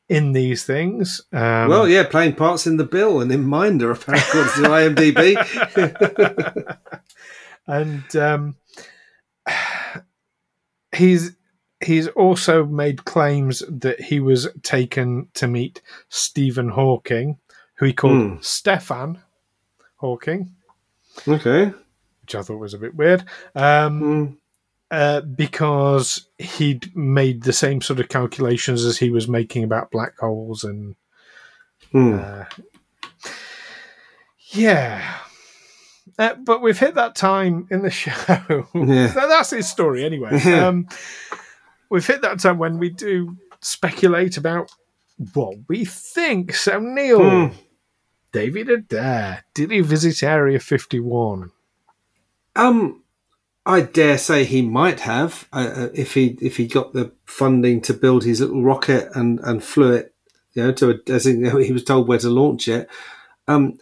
in 0.08 0.32
these 0.32 0.64
things. 0.64 1.20
Um, 1.32 1.68
well, 1.68 1.88
yeah, 1.88 2.04
playing 2.04 2.34
parts 2.34 2.66
in 2.66 2.76
The 2.76 2.84
Bill 2.84 3.20
and 3.20 3.30
in 3.32 3.44
Minder, 3.44 3.90
apparently, 3.92 4.40
according 4.40 4.94
to 4.94 5.14
IMDb. 5.14 6.76
and 7.66 8.16
um, 8.16 8.56
he's 10.96 11.32
he's 11.84 12.08
also 12.08 12.64
made 12.64 13.04
claims 13.04 13.62
that 13.68 14.00
he 14.00 14.20
was 14.20 14.48
taken 14.62 15.28
to 15.34 15.46
meet 15.46 15.82
Stephen 16.08 16.70
Hawking, 16.70 17.38
who 17.76 17.86
he 17.86 17.92
called 17.92 18.14
Hmm. 18.36 18.36
Stefan 18.40 19.20
Hawking, 19.96 20.54
okay. 21.28 21.72
which 22.22 22.34
I 22.34 22.42
thought 22.42 22.58
was 22.58 22.74
a 22.74 22.78
bit 22.78 22.94
weird. 22.94 23.24
Um, 23.54 24.00
Mm. 24.02 24.36
Uh, 24.94 25.20
because 25.22 26.28
he'd 26.38 26.94
made 26.96 27.42
the 27.42 27.52
same 27.52 27.80
sort 27.80 28.00
of 28.00 28.09
calculations 28.09 28.85
as 28.85 28.96
he 28.98 29.11
was 29.11 29.26
making 29.28 29.64
about 29.64 29.90
black 29.90 30.18
holes 30.18 30.64
and 30.64 30.94
Mm. 31.92 32.18
uh, 32.18 32.44
yeah. 34.50 35.18
Uh, 36.18 36.35
but 36.35 36.62
we've 36.62 36.78
hit 36.78 36.94
that 36.96 37.14
time 37.14 37.66
in 37.70 37.83
the 37.83 37.90
show. 38.02 38.66
Yeah. 38.74 39.09
That's 39.09 39.50
his 39.50 39.68
story 39.68 40.04
anyway. 40.04 40.40
Um, 40.44 40.88
we've 41.90 42.07
hit 42.07 42.22
that 42.22 42.40
time 42.40 42.59
when 42.59 42.78
we 42.78 42.90
do 42.90 43.37
speculate 43.61 44.37
about 44.37 44.70
what 45.35 45.57
we 45.68 45.85
think. 45.85 46.54
So, 46.54 46.78
Neil, 46.80 47.20
Mm. 47.20 47.54
David 48.33 48.68
Adair, 48.68 49.44
did 49.54 49.70
he 49.70 49.80
visit 49.80 50.22
Area 50.24 50.59
51? 50.59 51.50
Um, 52.57 53.03
I 53.66 53.81
dare 53.81 54.18
say 54.18 54.44
he 54.44 54.62
might 54.62 55.00
have 55.00 55.48
uh, 55.53 55.72
uh, 55.74 55.88
if 55.94 56.14
he 56.14 56.37
if 56.40 56.59
he 56.59 56.66
got 56.66 56.92
the 56.92 57.12
funding 57.24 57.81
to 57.83 57.94
build 57.94 58.24
his 58.24 58.40
little 58.40 58.62
rocket 58.62 59.09
and 59.14 59.40
and 59.40 59.64
flew 59.64 59.92
it, 59.92 60.14
you 60.53 60.64
know, 60.64 60.72
to 60.72 60.90
a, 60.90 61.11
as 61.11 61.27
in, 61.27 61.44
he 61.62 61.72
was 61.72 61.85
told 61.85 62.07
where 62.07 62.18
to 62.18 62.29
launch 62.29 62.68
it. 62.68 62.88
Um, 63.48 63.79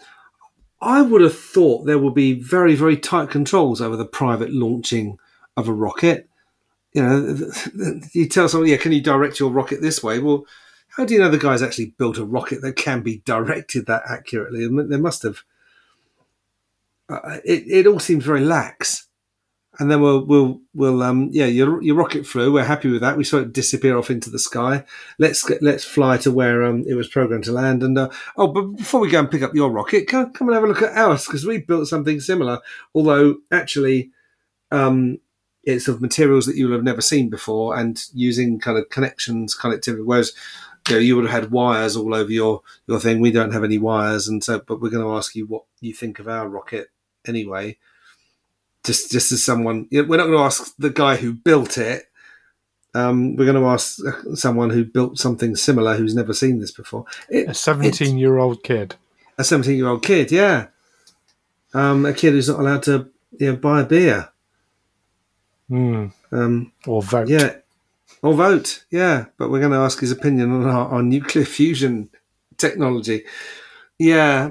I 0.80 1.02
would 1.02 1.20
have 1.20 1.38
thought 1.38 1.84
there 1.84 1.98
would 1.98 2.14
be 2.14 2.32
very 2.34 2.74
very 2.74 2.96
tight 2.96 3.30
controls 3.30 3.80
over 3.80 3.96
the 3.96 4.04
private 4.04 4.52
launching 4.52 5.18
of 5.56 5.68
a 5.68 5.72
rocket. 5.72 6.28
You 6.92 7.02
know, 7.02 7.50
you 8.12 8.28
tell 8.28 8.48
someone, 8.48 8.68
yeah, 8.68 8.76
can 8.76 8.92
you 8.92 9.00
direct 9.00 9.40
your 9.40 9.50
rocket 9.50 9.80
this 9.80 10.02
way? 10.02 10.18
Well, 10.18 10.44
how 10.96 11.06
do 11.06 11.14
you 11.14 11.20
know 11.20 11.30
the 11.30 11.38
guy's 11.38 11.62
actually 11.62 11.94
built 11.96 12.18
a 12.18 12.24
rocket 12.24 12.60
that 12.60 12.76
can 12.76 13.00
be 13.02 13.22
directed 13.24 13.86
that 13.86 14.02
accurately? 14.08 14.68
They 14.68 14.98
must 14.98 15.22
have. 15.22 15.38
Uh, 17.08 17.38
it, 17.44 17.64
it 17.66 17.86
all 17.86 17.98
seems 17.98 18.24
very 18.24 18.42
lax. 18.42 19.08
And 19.78 19.90
then 19.90 20.02
we'll 20.02 20.24
we'll 20.26 20.60
we'll 20.74 21.02
um 21.02 21.30
yeah 21.32 21.46
your 21.46 21.82
your 21.82 21.96
rocket 21.96 22.26
flew. 22.26 22.52
We're 22.52 22.64
happy 22.64 22.90
with 22.90 23.00
that. 23.00 23.16
We 23.16 23.24
saw 23.24 23.38
it 23.38 23.54
disappear 23.54 23.96
off 23.96 24.10
into 24.10 24.28
the 24.28 24.38
sky. 24.38 24.84
Let's 25.18 25.42
get, 25.42 25.62
let's 25.62 25.84
fly 25.84 26.18
to 26.18 26.30
where 26.30 26.62
um 26.62 26.84
it 26.86 26.94
was 26.94 27.08
programmed 27.08 27.44
to 27.44 27.52
land. 27.52 27.82
And 27.82 27.96
uh, 27.96 28.10
oh, 28.36 28.48
but 28.48 28.62
before 28.62 29.00
we 29.00 29.08
go 29.08 29.20
and 29.20 29.30
pick 29.30 29.42
up 29.42 29.54
your 29.54 29.70
rocket, 29.70 30.08
come, 30.08 30.32
come 30.32 30.48
and 30.48 30.54
have 30.54 30.64
a 30.64 30.66
look 30.66 30.82
at 30.82 30.96
ours 30.96 31.24
because 31.24 31.46
we 31.46 31.58
built 31.58 31.88
something 31.88 32.20
similar. 32.20 32.60
Although 32.94 33.36
actually, 33.50 34.10
um, 34.70 35.18
it's 35.64 35.88
of 35.88 36.02
materials 36.02 36.44
that 36.46 36.56
you'll 36.56 36.72
have 36.72 36.84
never 36.84 37.00
seen 37.00 37.30
before 37.30 37.74
and 37.78 38.04
using 38.12 38.60
kind 38.60 38.76
of 38.76 38.90
connections 38.90 39.56
connectivity. 39.56 40.04
Whereas 40.04 40.32
you 40.88 40.96
know 40.96 41.00
you 41.00 41.16
would 41.16 41.24
have 41.24 41.44
had 41.44 41.50
wires 41.50 41.96
all 41.96 42.14
over 42.14 42.30
your 42.30 42.60
your 42.86 43.00
thing. 43.00 43.20
We 43.20 43.32
don't 43.32 43.52
have 43.52 43.64
any 43.64 43.78
wires, 43.78 44.28
and 44.28 44.44
so 44.44 44.60
but 44.60 44.82
we're 44.82 44.90
going 44.90 45.04
to 45.04 45.16
ask 45.16 45.34
you 45.34 45.46
what 45.46 45.64
you 45.80 45.94
think 45.94 46.18
of 46.18 46.28
our 46.28 46.46
rocket 46.46 46.88
anyway 47.26 47.78
just 48.84 49.10
just 49.12 49.32
as 49.32 49.42
someone 49.44 49.86
we're 49.92 50.02
not 50.04 50.26
going 50.26 50.32
to 50.32 50.38
ask 50.38 50.74
the 50.78 50.90
guy 50.90 51.16
who 51.16 51.32
built 51.32 51.78
it 51.78 52.04
um, 52.94 53.36
we're 53.36 53.46
going 53.46 53.62
to 53.62 53.68
ask 53.68 53.98
someone 54.34 54.68
who 54.70 54.84
built 54.84 55.18
something 55.18 55.56
similar 55.56 55.96
who's 55.96 56.14
never 56.14 56.34
seen 56.34 56.58
this 56.58 56.72
before. 56.72 57.06
It, 57.30 57.48
A 57.48 57.54
17 57.54 58.18
year 58.18 58.36
old 58.36 58.62
kid. 58.62 58.96
a 59.38 59.44
17 59.44 59.76
year 59.78 59.88
old 59.88 60.02
kid 60.02 60.30
yeah. 60.30 60.66
Um, 61.72 62.04
a 62.04 62.12
kid 62.12 62.34
who's 62.34 62.50
not 62.50 62.60
allowed 62.60 62.82
to 62.82 63.08
you 63.38 63.52
know, 63.52 63.56
buy 63.56 63.80
a 63.80 63.84
beer. 63.84 64.28
Hmm. 65.68 66.08
um, 66.32 66.72
Or 66.86 67.00
vote. 67.02 67.28
yeah. 67.30 67.54
Or 68.20 68.34
vote 68.34 68.84
yeah. 68.90 69.24
But 69.38 69.50
we're 69.50 69.60
going 69.60 69.72
to 69.72 69.78
ask 69.78 69.98
his 70.00 70.12
opinion 70.12 70.52
on 70.52 70.64
our, 70.68 70.88
our 70.88 71.02
nuclear 71.02 71.46
fusion 71.46 72.10
technology. 72.58 73.24
Yeah. 73.98 74.50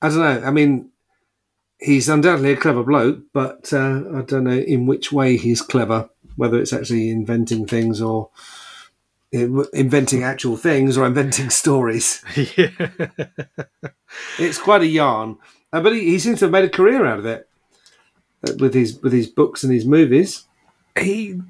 I 0.00 0.08
don't 0.08 0.18
know. 0.18 0.42
I 0.46 0.50
mean 0.50 0.90
he's 1.84 2.08
undoubtedly 2.08 2.52
a 2.52 2.56
clever 2.56 2.82
bloke, 2.82 3.20
but 3.32 3.72
uh, 3.72 4.02
I 4.14 4.22
don't 4.22 4.44
know 4.44 4.50
in 4.58 4.86
which 4.86 5.12
way 5.12 5.36
he's 5.36 5.62
clever. 5.62 6.08
Whether 6.36 6.60
it's 6.60 6.72
actually 6.72 7.10
inventing 7.10 7.66
things 7.66 8.00
or 8.00 8.30
inventing 9.30 10.24
actual 10.24 10.56
things 10.56 10.96
or 10.96 11.06
inventing 11.06 11.50
stories. 11.62 12.24
yeah. 12.56 12.70
It's 14.38 14.58
quite 14.58 14.82
a 14.82 14.86
yarn, 14.86 15.38
uh, 15.72 15.80
but 15.80 15.92
he, 15.92 16.00
he 16.04 16.18
seems 16.18 16.40
to 16.40 16.46
have 16.46 16.52
made 16.52 16.64
a 16.64 16.68
career 16.68 17.04
out 17.06 17.20
of 17.20 17.26
it 17.26 17.48
uh, 18.48 18.52
with 18.58 18.74
his 18.74 19.00
with 19.00 19.12
his 19.12 19.28
books 19.28 19.62
and 19.62 19.72
his 19.72 19.84
movies. 19.84 20.44
he 20.98 21.40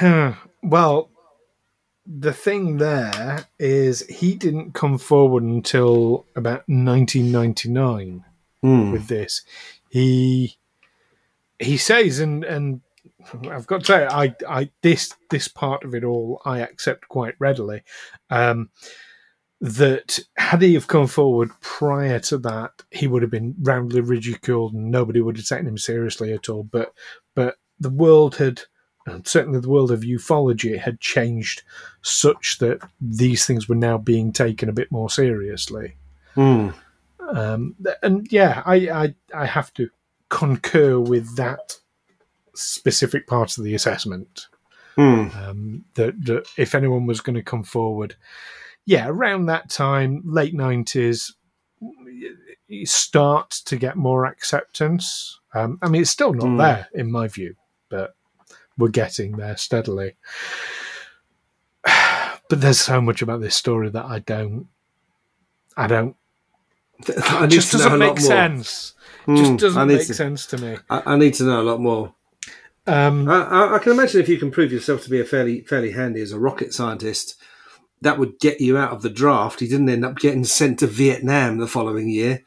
well 0.62 1.10
the 2.06 2.32
thing 2.32 2.78
there 2.78 3.46
is 3.58 4.06
he 4.06 4.34
didn't 4.34 4.72
come 4.72 4.96
forward 4.96 5.42
until 5.42 6.24
about 6.34 6.62
1999 6.68 8.24
Hmm. 8.62 8.90
with 8.90 9.08
this. 9.08 9.42
He 9.88 10.58
he 11.58 11.76
says, 11.76 12.20
and 12.20 12.44
and 12.44 12.80
I've 13.50 13.66
got 13.66 13.80
to 13.80 13.86
say, 13.86 14.06
I 14.06 14.34
I 14.48 14.70
this 14.82 15.14
this 15.30 15.48
part 15.48 15.84
of 15.84 15.94
it 15.94 16.04
all 16.04 16.40
I 16.44 16.60
accept 16.60 17.08
quite 17.08 17.34
readily. 17.38 17.82
Um, 18.30 18.70
that 19.60 20.20
had 20.36 20.62
he 20.62 20.74
have 20.74 20.86
come 20.86 21.08
forward 21.08 21.50
prior 21.60 22.20
to 22.20 22.38
that, 22.38 22.82
he 22.90 23.08
would 23.08 23.22
have 23.22 23.30
been 23.30 23.56
roundly 23.60 24.00
ridiculed 24.00 24.72
and 24.72 24.90
nobody 24.90 25.20
would 25.20 25.36
have 25.36 25.46
taken 25.46 25.66
him 25.66 25.78
seriously 25.78 26.32
at 26.32 26.48
all. 26.48 26.62
But 26.62 26.92
but 27.34 27.56
the 27.80 27.90
world 27.90 28.36
had, 28.36 28.62
and 29.06 29.26
certainly 29.26 29.60
the 29.60 29.68
world 29.68 29.90
of 29.90 30.00
ufology 30.00 30.78
had 30.78 31.00
changed 31.00 31.62
such 32.02 32.58
that 32.58 32.80
these 33.00 33.46
things 33.46 33.68
were 33.68 33.74
now 33.74 33.98
being 33.98 34.32
taken 34.32 34.68
a 34.68 34.72
bit 34.72 34.92
more 34.92 35.10
seriously. 35.10 35.96
Hmm. 36.34 36.70
Um, 37.34 37.76
and 38.02 38.30
yeah, 38.32 38.62
I, 38.64 38.74
I 38.90 39.14
I 39.34 39.46
have 39.46 39.72
to 39.74 39.90
concur 40.28 40.98
with 40.98 41.36
that 41.36 41.78
specific 42.54 43.26
part 43.26 43.56
of 43.58 43.64
the 43.64 43.74
assessment. 43.74 44.46
Hmm. 44.96 45.28
Um, 45.36 45.84
that, 45.94 46.24
that 46.24 46.48
if 46.56 46.74
anyone 46.74 47.06
was 47.06 47.20
going 47.20 47.36
to 47.36 47.42
come 47.42 47.62
forward, 47.62 48.16
yeah, 48.84 49.06
around 49.08 49.46
that 49.46 49.70
time, 49.70 50.22
late 50.24 50.54
nineties, 50.54 51.34
you 52.66 52.84
start 52.86 53.50
to 53.66 53.76
get 53.76 53.96
more 53.96 54.26
acceptance. 54.26 55.38
Um, 55.54 55.78
I 55.82 55.88
mean, 55.88 56.02
it's 56.02 56.10
still 56.10 56.32
not 56.34 56.46
Mm. 56.46 56.58
there 56.58 56.88
in 56.94 57.10
my 57.12 57.28
view, 57.28 57.54
but 57.88 58.14
we're 58.76 58.88
getting 58.88 59.36
there 59.36 59.56
steadily. 59.56 60.16
But 62.50 62.62
there's 62.62 62.80
so 62.80 63.02
much 63.02 63.20
about 63.20 63.42
this 63.42 63.54
story 63.54 63.90
that 63.90 64.06
I 64.06 64.20
don't, 64.20 64.68
I 65.76 65.86
don't 65.86 66.16
I 67.06 67.42
need 67.42 67.50
just 67.50 67.70
to 67.72 67.76
doesn't 67.78 67.92
a 67.92 67.96
lot 67.96 68.14
make 68.14 68.18
more. 68.22 68.26
sense. 68.28 68.94
Hmm. 69.24 69.36
Just 69.36 69.56
doesn't 69.58 69.88
make 69.88 70.06
to- 70.06 70.14
sense 70.14 70.46
to 70.46 70.58
me. 70.58 70.76
I, 70.90 71.02
I 71.14 71.16
need 71.16 71.34
to 71.34 71.44
know 71.44 71.60
a 71.60 71.62
lot 71.62 71.80
more. 71.80 72.14
Um, 72.86 73.28
I, 73.28 73.74
I, 73.74 73.78
can 73.80 73.92
imagine 73.92 74.18
if 74.22 74.30
you 74.30 74.38
can 74.38 74.50
prove 74.50 74.72
yourself 74.72 75.02
to 75.02 75.10
be 75.10 75.20
a 75.20 75.24
fairly 75.24 75.60
fairly 75.60 75.90
handy 75.92 76.22
as 76.22 76.32
a 76.32 76.38
rocket 76.38 76.72
scientist, 76.72 77.34
that 78.00 78.18
would 78.18 78.38
get 78.40 78.62
you 78.62 78.78
out 78.78 78.92
of 78.92 79.02
the 79.02 79.10
draft. 79.10 79.60
He 79.60 79.68
didn't 79.68 79.90
end 79.90 80.06
up 80.06 80.16
getting 80.16 80.44
sent 80.44 80.78
to 80.78 80.86
Vietnam 80.86 81.58
the 81.58 81.66
following 81.68 82.08
year. 82.08 82.42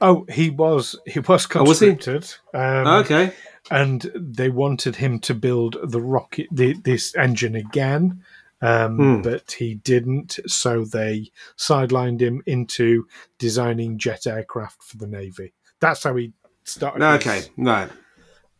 oh, 0.00 0.24
he 0.30 0.48
was 0.48 0.96
he 1.06 1.20
was 1.20 1.46
Oh, 1.54 1.62
was 1.64 1.80
conscripted, 1.80 2.32
um, 2.54 2.86
okay. 2.86 3.34
and 3.70 4.10
they 4.14 4.48
wanted 4.48 4.96
him 4.96 5.18
to 5.20 5.34
build 5.34 5.76
the 5.84 6.00
rocket 6.00 6.46
the, 6.50 6.72
this 6.72 7.14
engine 7.14 7.54
again, 7.54 8.22
um, 8.62 8.96
Hmm. 8.96 9.22
but 9.22 9.52
he 9.52 9.74
didn't. 9.74 10.38
So 10.46 10.84
they 10.84 11.30
sidelined 11.56 12.20
him 12.20 12.42
into 12.46 13.06
designing 13.38 13.98
jet 13.98 14.26
aircraft 14.26 14.82
for 14.82 14.96
the 14.96 15.06
navy. 15.06 15.52
That's 15.80 16.02
how 16.04 16.16
he 16.16 16.32
started. 16.64 17.00
No, 17.00 17.12
his- 17.16 17.26
okay. 17.26 17.42
Right. 17.56 17.90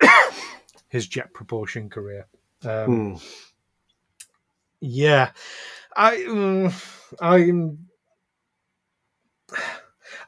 his 0.88 1.06
jet 1.06 1.32
propulsion 1.32 1.88
career. 1.88 2.26
Um, 2.64 2.86
Hmm. 2.86 3.16
Yeah, 4.80 5.30
I 5.96 6.16
mm, 6.16 7.10
I'm 7.20 7.88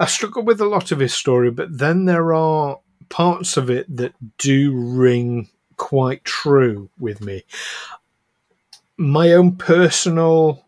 I 0.00 0.06
struggle 0.06 0.42
with 0.44 0.60
a 0.60 0.66
lot 0.66 0.92
of 0.92 0.98
his 1.00 1.12
story, 1.14 1.50
but 1.50 1.76
then 1.76 2.04
there 2.06 2.32
are 2.32 2.78
parts 3.08 3.56
of 3.56 3.68
it 3.70 3.94
that 3.96 4.14
do 4.38 4.72
ring 4.74 5.48
quite 5.76 6.24
true 6.24 6.90
with 6.98 7.20
me. 7.20 7.44
My 8.98 9.32
own 9.32 9.56
personal 9.56 10.66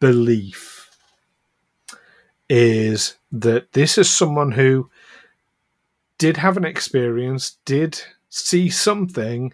belief 0.00 0.90
is 2.48 3.16
that 3.30 3.72
this 3.72 3.98
is 3.98 4.08
someone 4.10 4.52
who 4.52 4.90
did 6.18 6.38
have 6.38 6.56
an 6.56 6.64
experience, 6.64 7.58
did 7.64 8.00
see 8.30 8.70
something, 8.70 9.52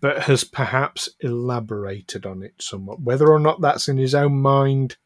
but 0.00 0.24
has 0.24 0.42
perhaps 0.42 1.08
elaborated 1.20 2.26
on 2.26 2.42
it 2.42 2.54
somewhat. 2.58 3.00
Whether 3.00 3.28
or 3.30 3.38
not 3.38 3.60
that's 3.60 3.88
in 3.88 3.96
his 3.96 4.14
own 4.14 4.40
mind 4.40 4.96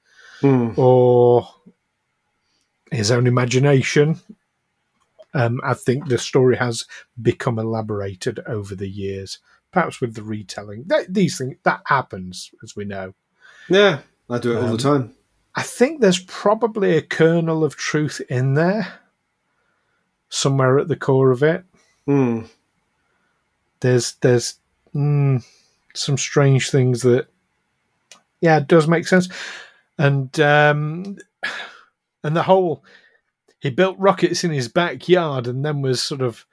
Hmm. 0.41 0.71
or 0.77 1.49
his 2.91 3.11
own 3.11 3.27
imagination, 3.27 4.21
um, 5.35 5.61
I 5.65 5.75
think 5.75 6.09
the 6.09 6.19
story 6.19 6.57
has 6.57 6.85
become 7.21 7.59
elaborated 7.59 8.41
over 8.47 8.75
the 8.75 8.89
years. 8.89 9.39
Perhaps 9.77 10.01
with 10.01 10.15
the 10.15 10.23
retelling, 10.23 10.87
Th- 10.89 11.07
these 11.07 11.37
things 11.37 11.57
that 11.65 11.83
happens, 11.85 12.51
as 12.65 12.75
we 12.75 12.87
know. 12.87 13.13
Yeah, 13.69 13.99
I 14.31 14.39
do 14.39 14.53
it 14.53 14.57
all 14.57 14.65
Um, 14.65 14.71
the 14.73 14.79
time. 14.79 15.15
I 15.55 15.61
think 15.63 16.01
there's 16.01 16.19
probably 16.21 16.97
a 16.97 17.03
kernel 17.03 17.63
of 17.63 17.77
truth 17.77 18.23
in 18.31 18.55
there, 18.55 19.01
somewhere 20.31 20.79
at 20.79 20.89
the 20.89 20.97
core 20.97 21.31
of 21.31 21.43
it. 21.43 21.65
Hmm. 22.07 22.45
there's 23.81 24.15
there's 24.23 24.55
mm, 24.95 25.45
some 25.93 26.17
strange 26.17 26.71
things 26.71 27.03
that 27.03 27.27
yeah 28.41 28.57
it 28.59 28.69
does 28.69 28.89
make 28.89 29.07
sense 29.07 29.29
and 29.99 30.39
um 30.41 31.19
and 32.25 32.35
the 32.37 32.45
whole 32.45 32.83
he 33.59 33.69
built 33.71 33.99
rockets 33.99 34.43
in 34.45 34.53
his 34.53 34.69
backyard 34.69 35.47
and 35.47 35.65
then 35.65 35.83
was 35.83 36.01
sort 36.03 36.23
of 36.23 36.47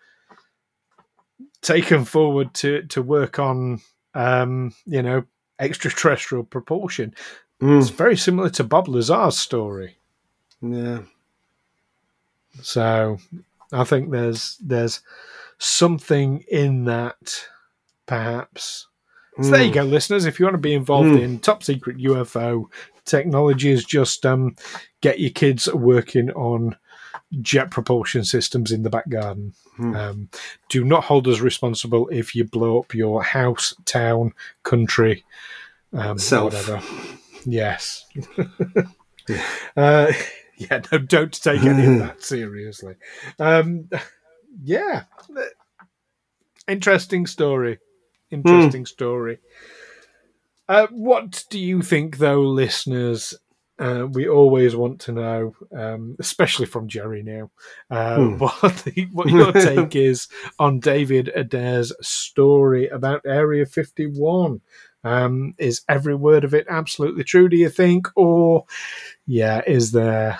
taken 1.63 2.05
forward 2.05 2.53
to 2.53 2.83
to 2.83 3.01
work 3.01 3.39
on 3.39 3.81
um 4.13 4.71
you 4.85 5.01
know 5.01 5.23
extraterrestrial 5.59 6.43
propulsion 6.43 7.13
Hmm. 7.59 7.79
it's 7.79 7.89
very 7.89 8.17
similar 8.17 8.49
to 8.51 8.63
bob 8.63 8.87
lazar's 8.87 9.37
story 9.39 9.97
Yeah. 10.61 10.99
So 12.61 13.17
I 13.71 13.83
think 13.83 14.11
there's 14.11 14.57
there's 14.61 15.01
something 15.57 16.43
in 16.51 16.85
that, 16.85 17.47
perhaps. 18.05 18.87
So 19.41 19.49
there 19.51 19.61
you 19.63 19.69
Hmm. 19.69 19.73
go, 19.73 19.83
listeners. 19.83 20.25
If 20.25 20.39
you 20.39 20.45
want 20.45 20.53
to 20.55 20.69
be 20.69 20.73
involved 20.75 21.09
Mm. 21.09 21.21
in 21.21 21.39
top 21.39 21.63
secret 21.63 21.97
UFO 21.97 22.69
technology, 23.05 23.71
is 23.71 23.83
just 23.83 24.25
um, 24.25 24.55
get 25.01 25.19
your 25.19 25.31
kids 25.31 25.67
working 25.73 26.29
on 26.31 26.75
jet 27.41 27.71
propulsion 27.71 28.23
systems 28.23 28.71
in 28.71 28.83
the 28.83 28.89
back 28.89 29.09
garden. 29.09 29.53
Hmm. 29.75 29.95
Um, 29.95 30.29
do 30.69 30.83
not 30.83 31.05
hold 31.05 31.27
us 31.27 31.39
responsible 31.39 32.07
if 32.09 32.35
you 32.35 32.43
blow 32.43 32.79
up 32.79 32.93
your 32.93 33.23
house, 33.23 33.73
town, 33.85 34.33
country, 34.63 35.23
um, 35.93 36.17
Self. 36.17 36.53
whatever. 36.53 36.81
Yes. 37.45 38.05
uh, 39.77 40.11
yeah, 40.57 40.81
no, 40.91 40.97
don't 40.99 41.41
take 41.41 41.63
any 41.63 41.85
of 41.85 41.99
that 41.99 42.21
seriously. 42.23 42.95
Um, 43.39 43.89
yeah, 44.61 45.03
interesting 46.67 47.25
story. 47.25 47.79
Interesting 48.31 48.85
story. 48.85 49.39
Uh, 50.67 50.87
what 50.91 51.45
do 51.49 51.59
you 51.59 51.81
think, 51.81 52.17
though, 52.17 52.41
listeners? 52.41 53.35
Uh, 53.79 54.07
we 54.11 54.27
always 54.27 54.75
want 54.75 55.01
to 55.01 55.11
know, 55.11 55.55
um, 55.75 56.15
especially 56.19 56.67
from 56.67 56.87
Jerry 56.87 57.23
now, 57.23 57.49
uh, 57.89 58.15
Hmm. 58.17 58.37
what 58.37 58.77
the, 58.85 59.07
what 59.11 59.29
your 59.29 59.51
take 59.51 59.95
is 59.95 60.27
on 60.59 60.79
David 60.79 61.31
Adair's 61.35 61.91
story 62.01 62.87
about 62.89 63.21
Area 63.25 63.65
Fifty 63.65 64.05
One. 64.05 64.61
Um, 65.03 65.53
is 65.57 65.81
every 65.89 66.15
word 66.15 66.43
of 66.43 66.53
it 66.53 66.65
absolutely 66.69 67.23
true? 67.23 67.49
Do 67.49 67.57
you 67.57 67.69
think, 67.69 68.07
or 68.15 68.65
yeah, 69.25 69.61
is 69.65 69.91
there 69.91 70.39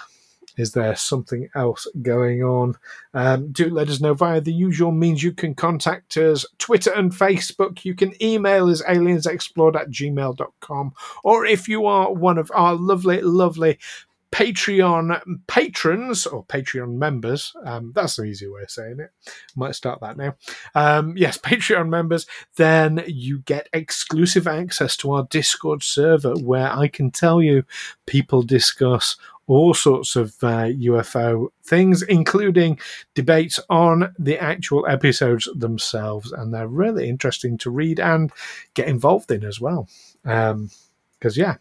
is 0.58 0.74
there 0.74 0.95
something 0.95 1.49
else 1.56 1.88
going 2.01 2.43
on? 2.43 2.76
Um, 3.14 3.51
do 3.51 3.70
let 3.70 3.89
us 3.89 3.99
know 3.99 4.14
via 4.14 4.41
the 4.41 4.54
usual 4.54 4.91
means. 4.91 5.24
You 5.24 5.32
can 5.32 5.56
contact 5.56 6.18
us 6.18 6.45
Twitter 6.58 6.91
and 6.91 7.12
Facebook. 7.12 7.86
You 7.86 7.95
can 7.95 8.14
email 8.22 8.70
us 8.70 8.82
aliensexplored 8.84 9.76
at 9.76 9.89
gmail.com. 9.89 10.93
Or 11.24 11.45
if 11.45 11.68
you 11.68 11.86
are 11.86 12.14
one 12.14 12.38
of 12.38 12.51
our 12.54 12.76
lovely, 12.76 13.22
lovely 13.22 13.80
Patreon 14.34 15.22
patrons 15.45 16.26
or 16.26 16.43
Patreon 16.45 16.95
members, 16.95 17.54
um, 17.66 17.91
that's 17.93 18.16
the 18.16 18.24
easy 18.24 18.47
way 18.47 18.64
of 18.64 18.72
saying 18.72 18.99
it. 18.99 19.12
Might 19.56 19.76
start 19.76 20.01
that 20.01 20.18
now. 20.18 20.36
Um, 20.74 21.16
yes, 21.16 21.38
Patreon 21.43 21.88
members, 21.88 22.26
then 22.56 23.04
you 23.06 23.39
get 23.39 23.70
exclusive 23.74 24.47
access 24.47 24.97
to 24.97 25.12
our 25.12 25.28
Discord 25.30 25.84
server 25.84 26.34
where 26.34 26.72
I 26.72 26.88
can 26.88 27.12
tell 27.12 27.43
you 27.43 27.64
people 28.08 28.41
discuss 28.41 29.18
all 29.48 29.74
sorts 29.74 30.16
of 30.16 30.36
uh, 30.41 30.68
UFO 30.68 31.48
things, 31.64 32.02
including 32.02 32.80
debates 33.14 33.60
on 33.70 34.14
the 34.18 34.38
actual 34.38 34.86
episodes 34.88 35.50
themselves. 35.56 36.32
And 36.32 36.54
they're 36.54 36.68
really 36.68 37.10
interesting 37.10 37.58
to 37.60 37.70
read 37.70 38.00
and 38.00 38.32
get 38.74 38.88
involved 38.88 39.32
in 39.32 39.44
as 39.44 39.60
well. 39.60 39.88
Because, 40.24 41.38
yeah, 41.38 41.58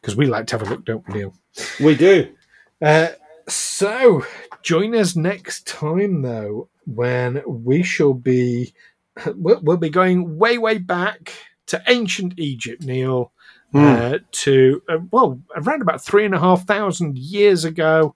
because 0.00 0.16
we 0.16 0.26
like 0.26 0.46
to 0.48 0.58
have 0.58 0.66
a 0.66 0.70
look, 0.70 0.84
don't 0.84 1.06
we, 1.08 1.14
Neil? 1.14 1.34
We 1.80 1.94
do. 1.94 2.32
Uh, 2.80 3.08
so, 3.48 4.24
join 4.62 4.94
us 4.94 5.14
next 5.14 5.66
time, 5.66 6.22
though, 6.22 6.68
when 6.86 7.42
we 7.46 7.82
shall 7.82 8.14
be 8.14 8.72
we'll, 9.36 9.60
we'll 9.62 9.76
be 9.76 9.90
going 9.90 10.38
way, 10.38 10.58
way 10.58 10.78
back 10.78 11.32
to 11.66 11.82
ancient 11.88 12.34
Egypt, 12.38 12.82
Neil, 12.82 13.32
mm. 13.72 14.14
uh, 14.14 14.18
to, 14.30 14.82
uh, 14.88 14.98
well, 15.10 15.40
around 15.56 15.82
about 15.82 16.02
three 16.02 16.24
and 16.24 16.34
a 16.34 16.38
half 16.38 16.66
thousand 16.66 17.18
years 17.18 17.64
ago, 17.64 18.14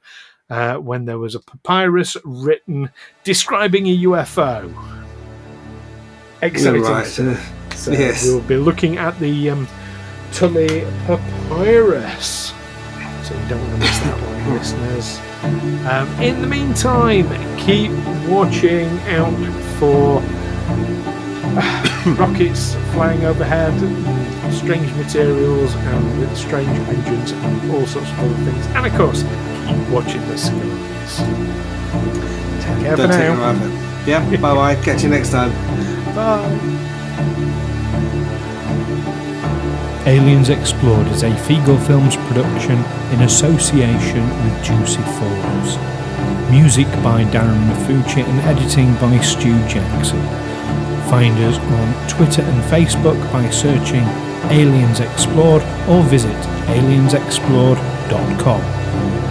uh, 0.48 0.76
when 0.76 1.04
there 1.04 1.18
was 1.18 1.34
a 1.34 1.40
papyrus 1.40 2.16
written 2.24 2.90
describing 3.24 3.86
a 3.88 3.98
UFO. 4.04 4.72
Exciting. 6.42 6.82
Right. 6.82 7.06
So 7.06 7.90
yes. 7.90 8.24
We'll 8.24 8.40
be 8.42 8.56
looking 8.56 8.96
at 8.98 9.18
the 9.18 9.50
um, 9.50 9.68
Tulli 10.30 10.84
Papyrus. 11.06 12.52
So 13.22 13.34
you 13.34 13.48
don't 13.48 13.60
want 13.60 13.72
to 13.72 13.78
miss 13.78 13.98
that 14.00 14.20
one, 14.20 14.54
listeners. 14.54 15.20
Um, 15.86 16.08
in 16.22 16.40
the 16.40 16.46
meantime, 16.46 17.28
keep 17.58 17.90
watching 18.28 18.86
out 19.08 19.34
for 19.78 20.20
rockets 22.18 22.74
flying 22.92 23.24
overhead, 23.24 23.74
strange 24.52 24.92
materials, 24.94 25.74
and 25.74 26.36
strange 26.36 26.68
engines, 26.68 27.32
and 27.32 27.70
all 27.72 27.86
sorts 27.86 28.10
of 28.10 28.18
other 28.20 28.50
things. 28.50 28.66
And 28.68 28.86
of 28.86 28.94
course, 28.94 29.22
keep 29.66 29.88
watching 29.88 30.26
the 30.28 30.38
skies. 30.38 31.16
Take 32.64 32.82
care 32.82 32.96
Don't 32.96 33.10
for 33.10 33.18
now. 33.18 34.04
Yeah, 34.06 34.30
bye 34.40 34.54
bye. 34.54 34.74
Catch 34.82 35.02
you 35.02 35.08
next 35.08 35.30
time. 35.30 35.50
Bye. 36.14 36.76
Aliens 40.06 40.50
Explored 40.50 41.08
is 41.08 41.24
a 41.24 41.30
Figo 41.30 41.84
Films 41.84 42.16
production 42.28 42.78
in 43.12 43.22
association 43.22 44.22
with 44.44 44.64
Juicy 44.64 45.02
Falls. 45.02 45.76
Music 46.48 46.86
by 47.02 47.24
Darren 47.24 47.58
Mafucci 47.66 48.22
and 48.22 48.40
editing 48.42 48.94
by 48.94 49.18
Stu 49.18 49.58
Jackson. 49.66 50.22
Find 51.10 51.36
us 51.40 51.58
on 51.58 52.08
Twitter 52.08 52.42
and 52.42 52.62
Facebook 52.70 53.20
by 53.32 53.50
searching 53.50 54.04
Aliens 54.50 55.00
Explored 55.00 55.62
or 55.88 56.02
visit 56.02 56.36
aliensexplored.com. 56.66 59.25